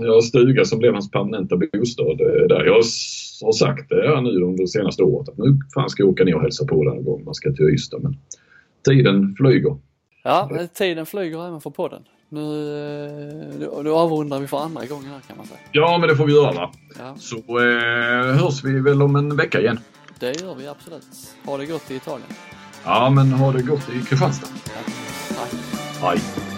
[0.00, 2.18] jag stuga som blev hans permanenta bostad
[2.48, 2.64] där.
[2.64, 6.10] Jag har, sagt det här nu under det senaste året att nu fan ska jag
[6.10, 7.98] åka ner och hälsa på den en gång man ska till Ystad.
[8.02, 8.16] Men
[8.84, 9.76] tiden flyger.
[10.22, 12.02] Ja, tiden flyger även för podden.
[12.28, 15.58] Nu, eh, nu, nu avrundar vi för andra gången här kan man säga.
[15.72, 16.70] Ja, men det får vi göra.
[16.98, 17.16] Ja.
[17.18, 19.80] Så eh, hörs vi väl om en vecka igen.
[20.18, 21.06] Det gör vi absolut.
[21.46, 22.28] Ha det gott i Italien.
[22.84, 24.48] Ja, men ha det gott i Kristianstad.
[25.28, 25.54] Tack.
[26.00, 26.53] Hej.